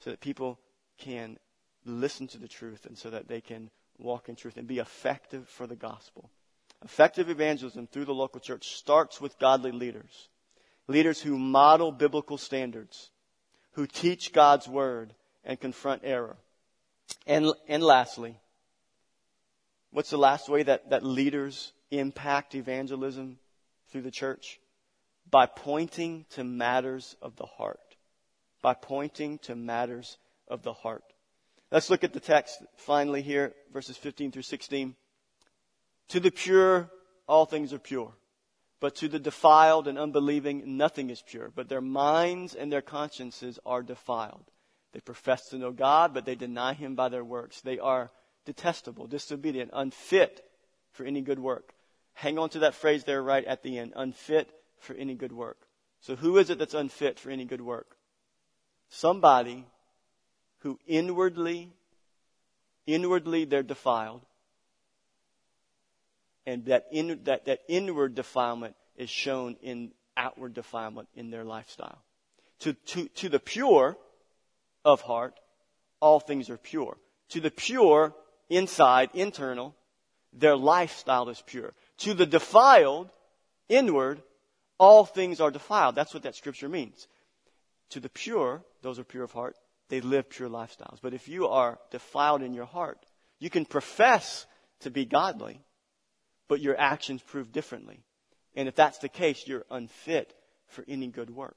[0.01, 0.59] so that people
[0.99, 1.39] can
[1.85, 5.49] listen to the truth and so that they can walk in truth and be effective
[5.49, 6.30] for the gospel.
[6.84, 10.28] Effective evangelism through the local church starts with godly leaders.
[10.86, 13.11] Leaders who model biblical standards,
[13.72, 15.12] who teach God's word
[15.44, 16.36] and confront error.
[17.26, 18.38] And, and lastly,
[19.90, 23.38] what's the last way that, that leaders impact evangelism
[23.90, 24.61] through the church?
[25.30, 27.96] By pointing to matters of the heart.
[28.62, 31.05] By pointing to matters of the heart.
[31.71, 34.95] Let's look at the text finally here, verses 15 through 16.
[36.11, 36.91] To the pure,
[37.27, 38.12] all things are pure.
[38.81, 41.51] But to the defiled and unbelieving, nothing is pure.
[41.55, 44.45] But their minds and their consciences are defiled.
[44.93, 47.61] They profess to know God, but they deny Him by their works.
[47.61, 48.11] They are
[48.47, 50.41] detestable, disobedient, unfit
[50.93, 51.75] for any good work.
[52.14, 53.93] Hang on to that phrase there right at the end.
[53.95, 55.59] Unfit for any good work.
[56.01, 57.97] So who is it that's unfit for any good work?
[58.89, 59.66] Somebody
[60.61, 61.71] who inwardly,
[62.87, 64.23] inwardly they're defiled.
[66.47, 72.03] And that, in, that, that inward defilement is shown in outward defilement in their lifestyle.
[72.61, 73.97] To, to, to the pure
[74.85, 75.35] of heart,
[76.01, 76.97] all things are pure.
[77.31, 78.15] To the pure,
[78.49, 79.75] inside, internal,
[80.33, 81.75] their lifestyle is pure.
[81.99, 83.11] To the defiled,
[83.69, 84.23] inward,
[84.79, 85.95] all things are defiled.
[85.95, 87.07] That's what that scripture means.
[87.91, 89.57] To the pure, those are pure of heart,
[89.89, 90.99] they live pure lifestyles.
[91.01, 92.99] But if you are defiled in your heart,
[93.39, 94.47] you can profess
[94.80, 95.61] to be godly,
[96.49, 98.01] but your actions prove differently.
[98.55, 100.34] And if that's the case, you're unfit
[100.66, 101.57] for any good work.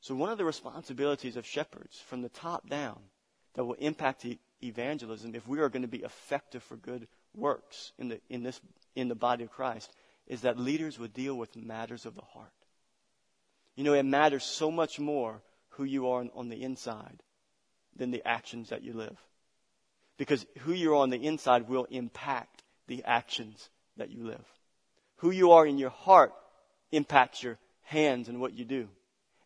[0.00, 2.98] So one of the responsibilities of shepherds from the top down
[3.54, 4.26] that will impact
[4.62, 8.60] evangelism if we are going to be effective for good works in the, in this,
[8.94, 9.90] in the body of Christ
[10.26, 12.52] is that leaders would deal with matters of the heart.
[13.74, 15.40] You know, it matters so much more
[15.78, 17.22] who you are on the inside
[17.96, 19.16] than the actions that you live.
[20.18, 24.44] Because who you are on the inside will impact the actions that you live.
[25.18, 26.32] Who you are in your heart
[26.90, 28.88] impacts your hands and what you do,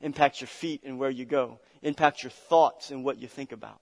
[0.01, 3.81] impacts your feet and where you go, impacts your thoughts and what you think about.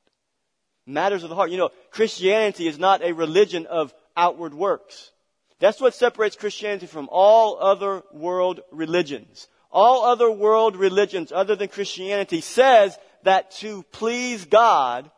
[0.87, 1.51] Matters of the heart.
[1.51, 5.13] You know, Christianity is not a religion of outward works.
[5.61, 9.47] That's what separates Christianity from all other world religions.
[9.71, 15.11] All other world religions other than Christianity says that to please God,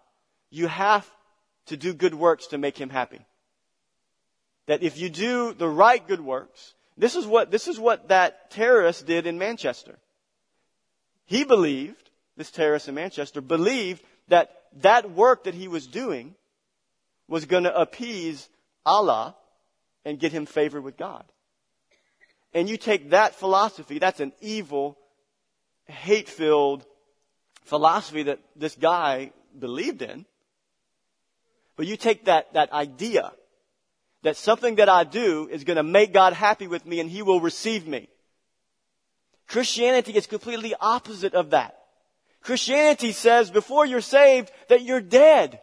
[0.50, 1.08] you have
[1.66, 3.20] to do good works to make Him happy.
[4.66, 8.50] That if you do the right good works, this is what, this is what that
[8.50, 9.98] terrorist did in Manchester.
[11.24, 14.50] He believed, this terrorist in Manchester believed that
[14.80, 16.34] that work that he was doing
[17.28, 18.48] was going to appease
[18.84, 19.34] Allah
[20.04, 21.24] and get him favor with God.
[22.54, 24.98] And you take that philosophy, that's an evil,
[25.86, 26.84] hate filled
[27.64, 30.26] philosophy that this guy believed in.
[31.76, 33.32] But you take that, that idea
[34.22, 37.22] that something that I do is going to make God happy with me and he
[37.22, 38.08] will receive me.
[39.48, 41.78] Christianity is completely opposite of that.
[42.42, 45.60] Christianity says before you're saved that you're dead.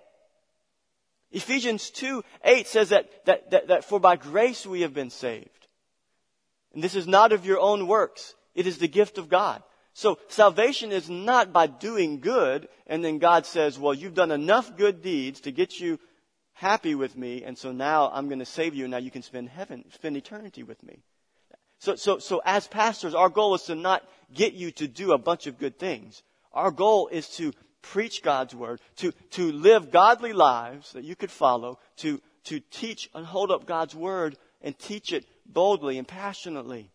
[1.32, 5.59] Ephesians 2, 8 says that, that, that, that for by grace we have been saved.
[6.74, 8.36] And this is not of your own works.
[8.56, 9.64] It is the gift of God.
[9.94, 14.78] So salvation is not by doing good and then God says, well, you've done enough
[14.78, 16.00] good deeds to get you
[16.54, 19.24] happy with me and so now I'm going to save you and now you can
[19.24, 21.02] spend heaven, spend eternity with me.
[21.80, 25.18] So, so, so as pastors, our goal is to not get you to do a
[25.18, 26.24] bunch of good things.
[26.54, 31.32] Our goal is to preach God's word, to, to live godly lives that you could
[31.32, 36.92] follow, to, to teach and hold up God's word and teach it boldly and passionately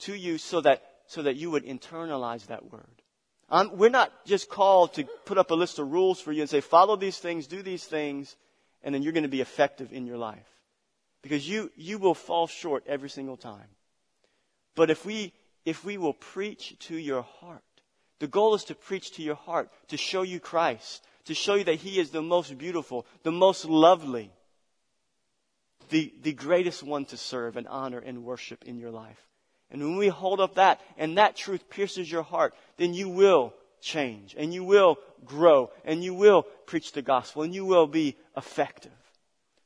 [0.00, 3.02] to you so that, so that you would internalize that word.
[3.50, 6.50] Um, we're not just called to put up a list of rules for you and
[6.50, 8.36] say, follow these things, do these things,
[8.82, 10.46] and then you're going to be effective in your life.
[11.22, 13.66] Because you, you will fall short every single time.
[14.74, 15.32] But if we,
[15.64, 17.62] if we will preach to your heart,
[18.20, 21.64] the goal is to preach to your heart, to show you Christ, to show you
[21.64, 24.30] that He is the most beautiful, the most lovely,
[25.88, 29.20] the, the greatest one to serve and honor and worship in your life.
[29.70, 33.52] And when we hold up that and that truth pierces your heart, then you will
[33.80, 38.16] change and you will grow and you will preach the gospel and you will be
[38.36, 38.92] effective.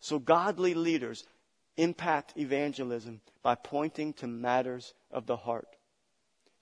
[0.01, 1.25] So godly leaders
[1.77, 5.69] impact evangelism by pointing to matters of the heart.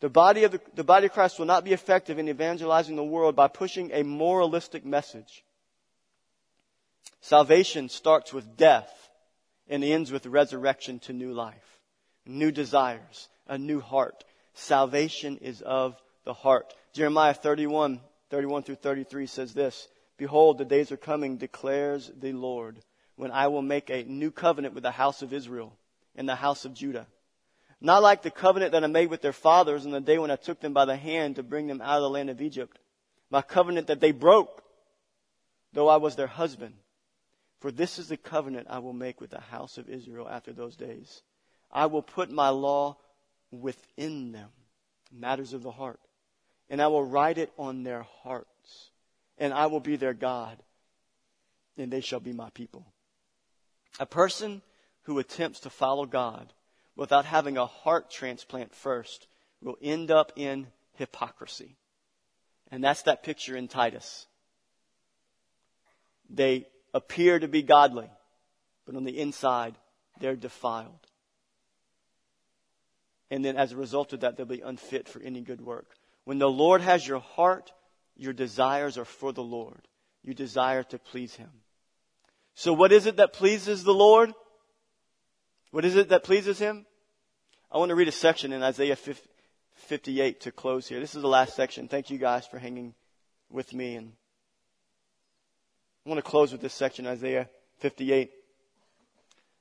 [0.01, 3.05] The body of the, the body of Christ will not be effective in evangelizing the
[3.05, 5.45] world by pushing a moralistic message.
[7.21, 9.00] Salvation starts with death
[9.71, 11.81] and ends with resurrection to new life,
[12.27, 14.25] new desires, a new heart.
[14.53, 16.75] Salvation is of the heart.
[16.93, 22.79] Jeremiah 31, 31 through 33 says this, Behold, the days are coming, declares the Lord,
[23.17, 25.73] when I will make a new covenant with the house of Israel
[26.15, 27.07] and the house of Judah
[27.81, 30.37] not like the covenant that I made with their fathers in the day when I
[30.37, 32.79] took them by the hand to bring them out of the land of Egypt.
[33.31, 34.63] My covenant that they broke,
[35.73, 36.75] though I was their husband.
[37.61, 40.77] For this is the covenant I will make with the house of Israel after those
[40.77, 41.23] days.
[41.71, 42.97] I will put my law
[43.51, 44.49] within them,
[45.13, 46.01] matters of the heart,
[46.69, 48.91] and I will write it on their hearts,
[49.39, 50.63] and I will be their God,
[51.77, 52.87] and they shall be my people.
[53.99, 54.63] A person
[55.03, 56.53] who attempts to follow God
[56.97, 59.27] without having a heart transplant first
[59.61, 61.77] will end up in hypocrisy.
[62.71, 64.27] And that's that picture in Titus.
[66.29, 68.11] They appear to be godly,
[68.87, 69.77] but on the inside,
[70.21, 71.07] they're defiled.
[73.31, 75.87] And then as a result of that, they'll be unfit for any good work.
[76.25, 77.73] When the Lord has your heart,
[78.17, 79.81] your desires are for the Lord.
[80.23, 81.51] You desire to please Him.
[82.55, 84.35] So what is it that pleases the Lord?
[85.71, 86.87] What is it that pleases Him?
[87.71, 88.97] I want to read a section in Isaiah
[89.77, 90.99] 58 to close here.
[90.99, 91.87] This is the last section.
[91.87, 92.95] Thank you guys for hanging
[93.49, 93.95] with me.
[93.95, 94.13] And
[96.05, 97.49] I want to close with this section, Isaiah
[97.79, 98.31] 58.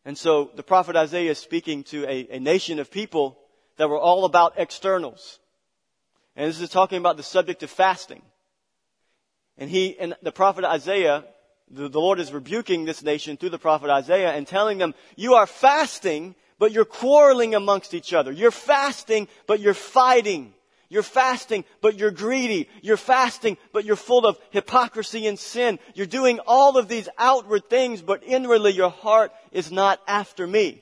[0.05, 3.37] And so the prophet Isaiah is speaking to a, a nation of people
[3.77, 5.39] that were all about externals.
[6.35, 8.21] And this is talking about the subject of fasting.
[9.57, 11.25] And he, and the prophet Isaiah,
[11.69, 15.33] the, the Lord is rebuking this nation through the prophet Isaiah and telling them, you
[15.35, 18.31] are fasting but you're quarreling amongst each other.
[18.31, 20.53] You're fasting, but you're fighting.
[20.89, 22.67] You're fasting, but you're greedy.
[22.81, 25.77] You're fasting, but you're full of hypocrisy and sin.
[25.93, 30.81] You're doing all of these outward things, but inwardly your heart is not after me.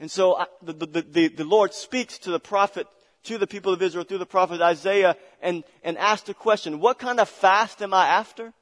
[0.00, 2.88] And so I, the, the, the, the Lord speaks to the prophet,
[3.24, 6.98] to the people of Israel through the prophet Isaiah and, and asks the question, what
[6.98, 8.52] kind of fast am I after?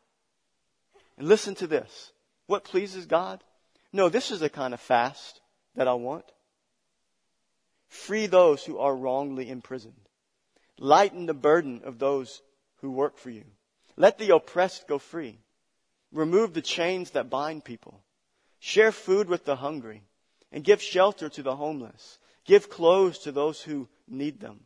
[1.17, 2.13] And listen to this.
[2.47, 3.43] What pleases God?
[3.93, 5.41] No, this is the kind of fast
[5.77, 6.25] that I want.
[7.89, 10.08] Free those who are wrongly imprisoned.
[10.79, 12.43] Lighten the burden of those
[12.77, 13.45] who work for you.
[13.97, 15.39] Let the oppressed go free.
[16.13, 18.03] Remove the chains that bind people.
[18.61, 20.03] Share food with the hungry
[20.53, 22.19] and give shelter to the homeless.
[22.45, 24.61] Give clothes to those who need them.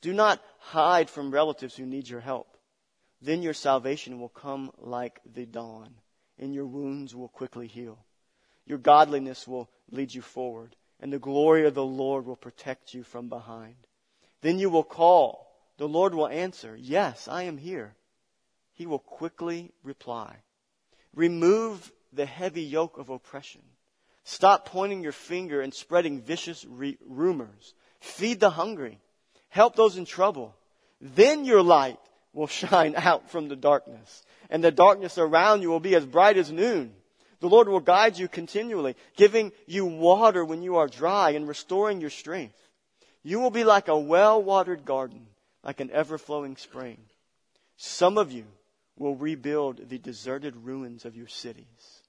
[0.00, 2.56] Do not hide from relatives who need your help.
[3.20, 5.94] Then your salvation will come like the dawn
[6.38, 8.04] and your wounds will quickly heal.
[8.66, 13.02] Your godliness will lead you forward, and the glory of the Lord will protect you
[13.02, 13.76] from behind.
[14.42, 15.50] Then you will call.
[15.78, 17.94] The Lord will answer, Yes, I am here.
[18.74, 20.36] He will quickly reply.
[21.14, 23.62] Remove the heavy yoke of oppression.
[24.24, 27.74] Stop pointing your finger and spreading vicious re- rumors.
[28.00, 29.00] Feed the hungry.
[29.48, 30.54] Help those in trouble.
[31.00, 31.98] Then your light
[32.32, 36.36] will shine out from the darkness, and the darkness around you will be as bright
[36.36, 36.92] as noon.
[37.40, 42.00] The Lord will guide you continually, giving you water when you are dry and restoring
[42.00, 42.56] your strength.
[43.22, 45.26] You will be like a well-watered garden,
[45.62, 46.98] like an ever-flowing spring.
[47.76, 48.44] Some of you
[48.96, 52.02] will rebuild the deserted ruins of your cities.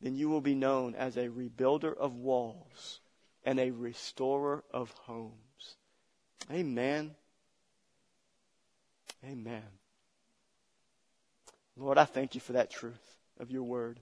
[0.00, 3.00] Then you will be known as a rebuilder of walls
[3.44, 5.76] and a restorer of homes.
[6.52, 7.14] Amen.
[9.24, 9.62] Amen.
[11.76, 13.98] Lord, I thank you for that truth of your word.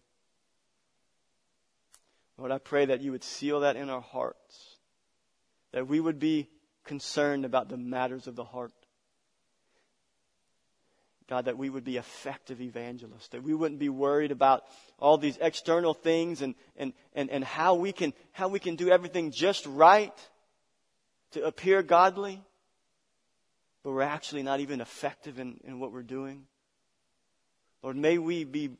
[2.37, 4.72] Lord, I pray that you would seal that in our hearts,
[5.73, 6.49] that we would be
[6.85, 8.73] concerned about the matters of the heart.
[11.29, 14.65] God, that we would be effective evangelists, that we wouldn't be worried about
[14.99, 18.91] all these external things and, and, and, and how, we can, how we can do
[18.91, 20.13] everything just right
[21.31, 22.43] to appear godly,
[23.83, 26.43] but we're actually not even effective in, in what we're doing.
[27.83, 28.71] Lord, may we be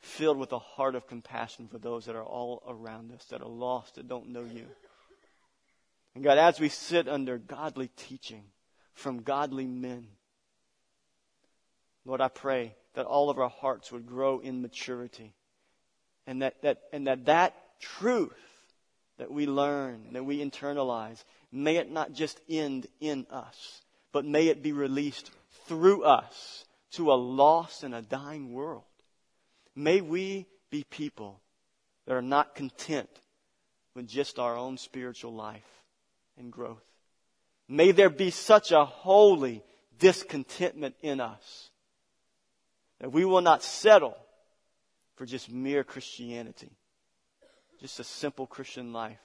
[0.00, 3.48] filled with a heart of compassion for those that are all around us, that are
[3.48, 4.66] lost, that don't know you.
[6.18, 8.42] And God, as we sit under godly teaching
[8.92, 10.08] from godly men,
[12.04, 15.36] Lord, I pray that all of our hearts would grow in maturity.
[16.26, 18.32] And that, that, and that that truth
[19.18, 24.48] that we learn, that we internalize, may it not just end in us, but may
[24.48, 25.30] it be released
[25.68, 26.64] through us
[26.94, 28.82] to a lost and a dying world.
[29.76, 31.38] May we be people
[32.06, 33.08] that are not content
[33.94, 35.77] with just our own spiritual life
[36.38, 36.82] and growth.
[37.68, 39.62] May there be such a holy
[39.98, 41.70] discontentment in us
[43.00, 44.16] that we will not settle
[45.16, 46.70] for just mere Christianity,
[47.80, 49.18] just a simple Christian life.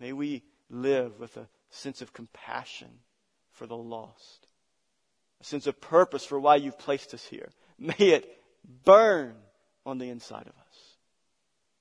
[0.00, 2.88] May we live with a sense of compassion
[3.52, 4.46] for the lost,
[5.40, 7.50] a sense of purpose for why you've placed us here.
[7.78, 8.40] May it
[8.84, 9.34] burn
[9.84, 10.96] on the inside of us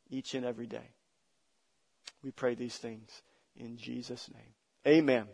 [0.10, 0.90] each and every day.
[2.24, 3.22] We pray these things
[3.60, 4.54] in Jesus' name.
[4.96, 5.28] Amen.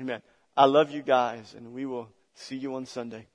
[0.00, 0.22] Amen.
[0.56, 3.26] I love you guys, and we will see you on Sunday.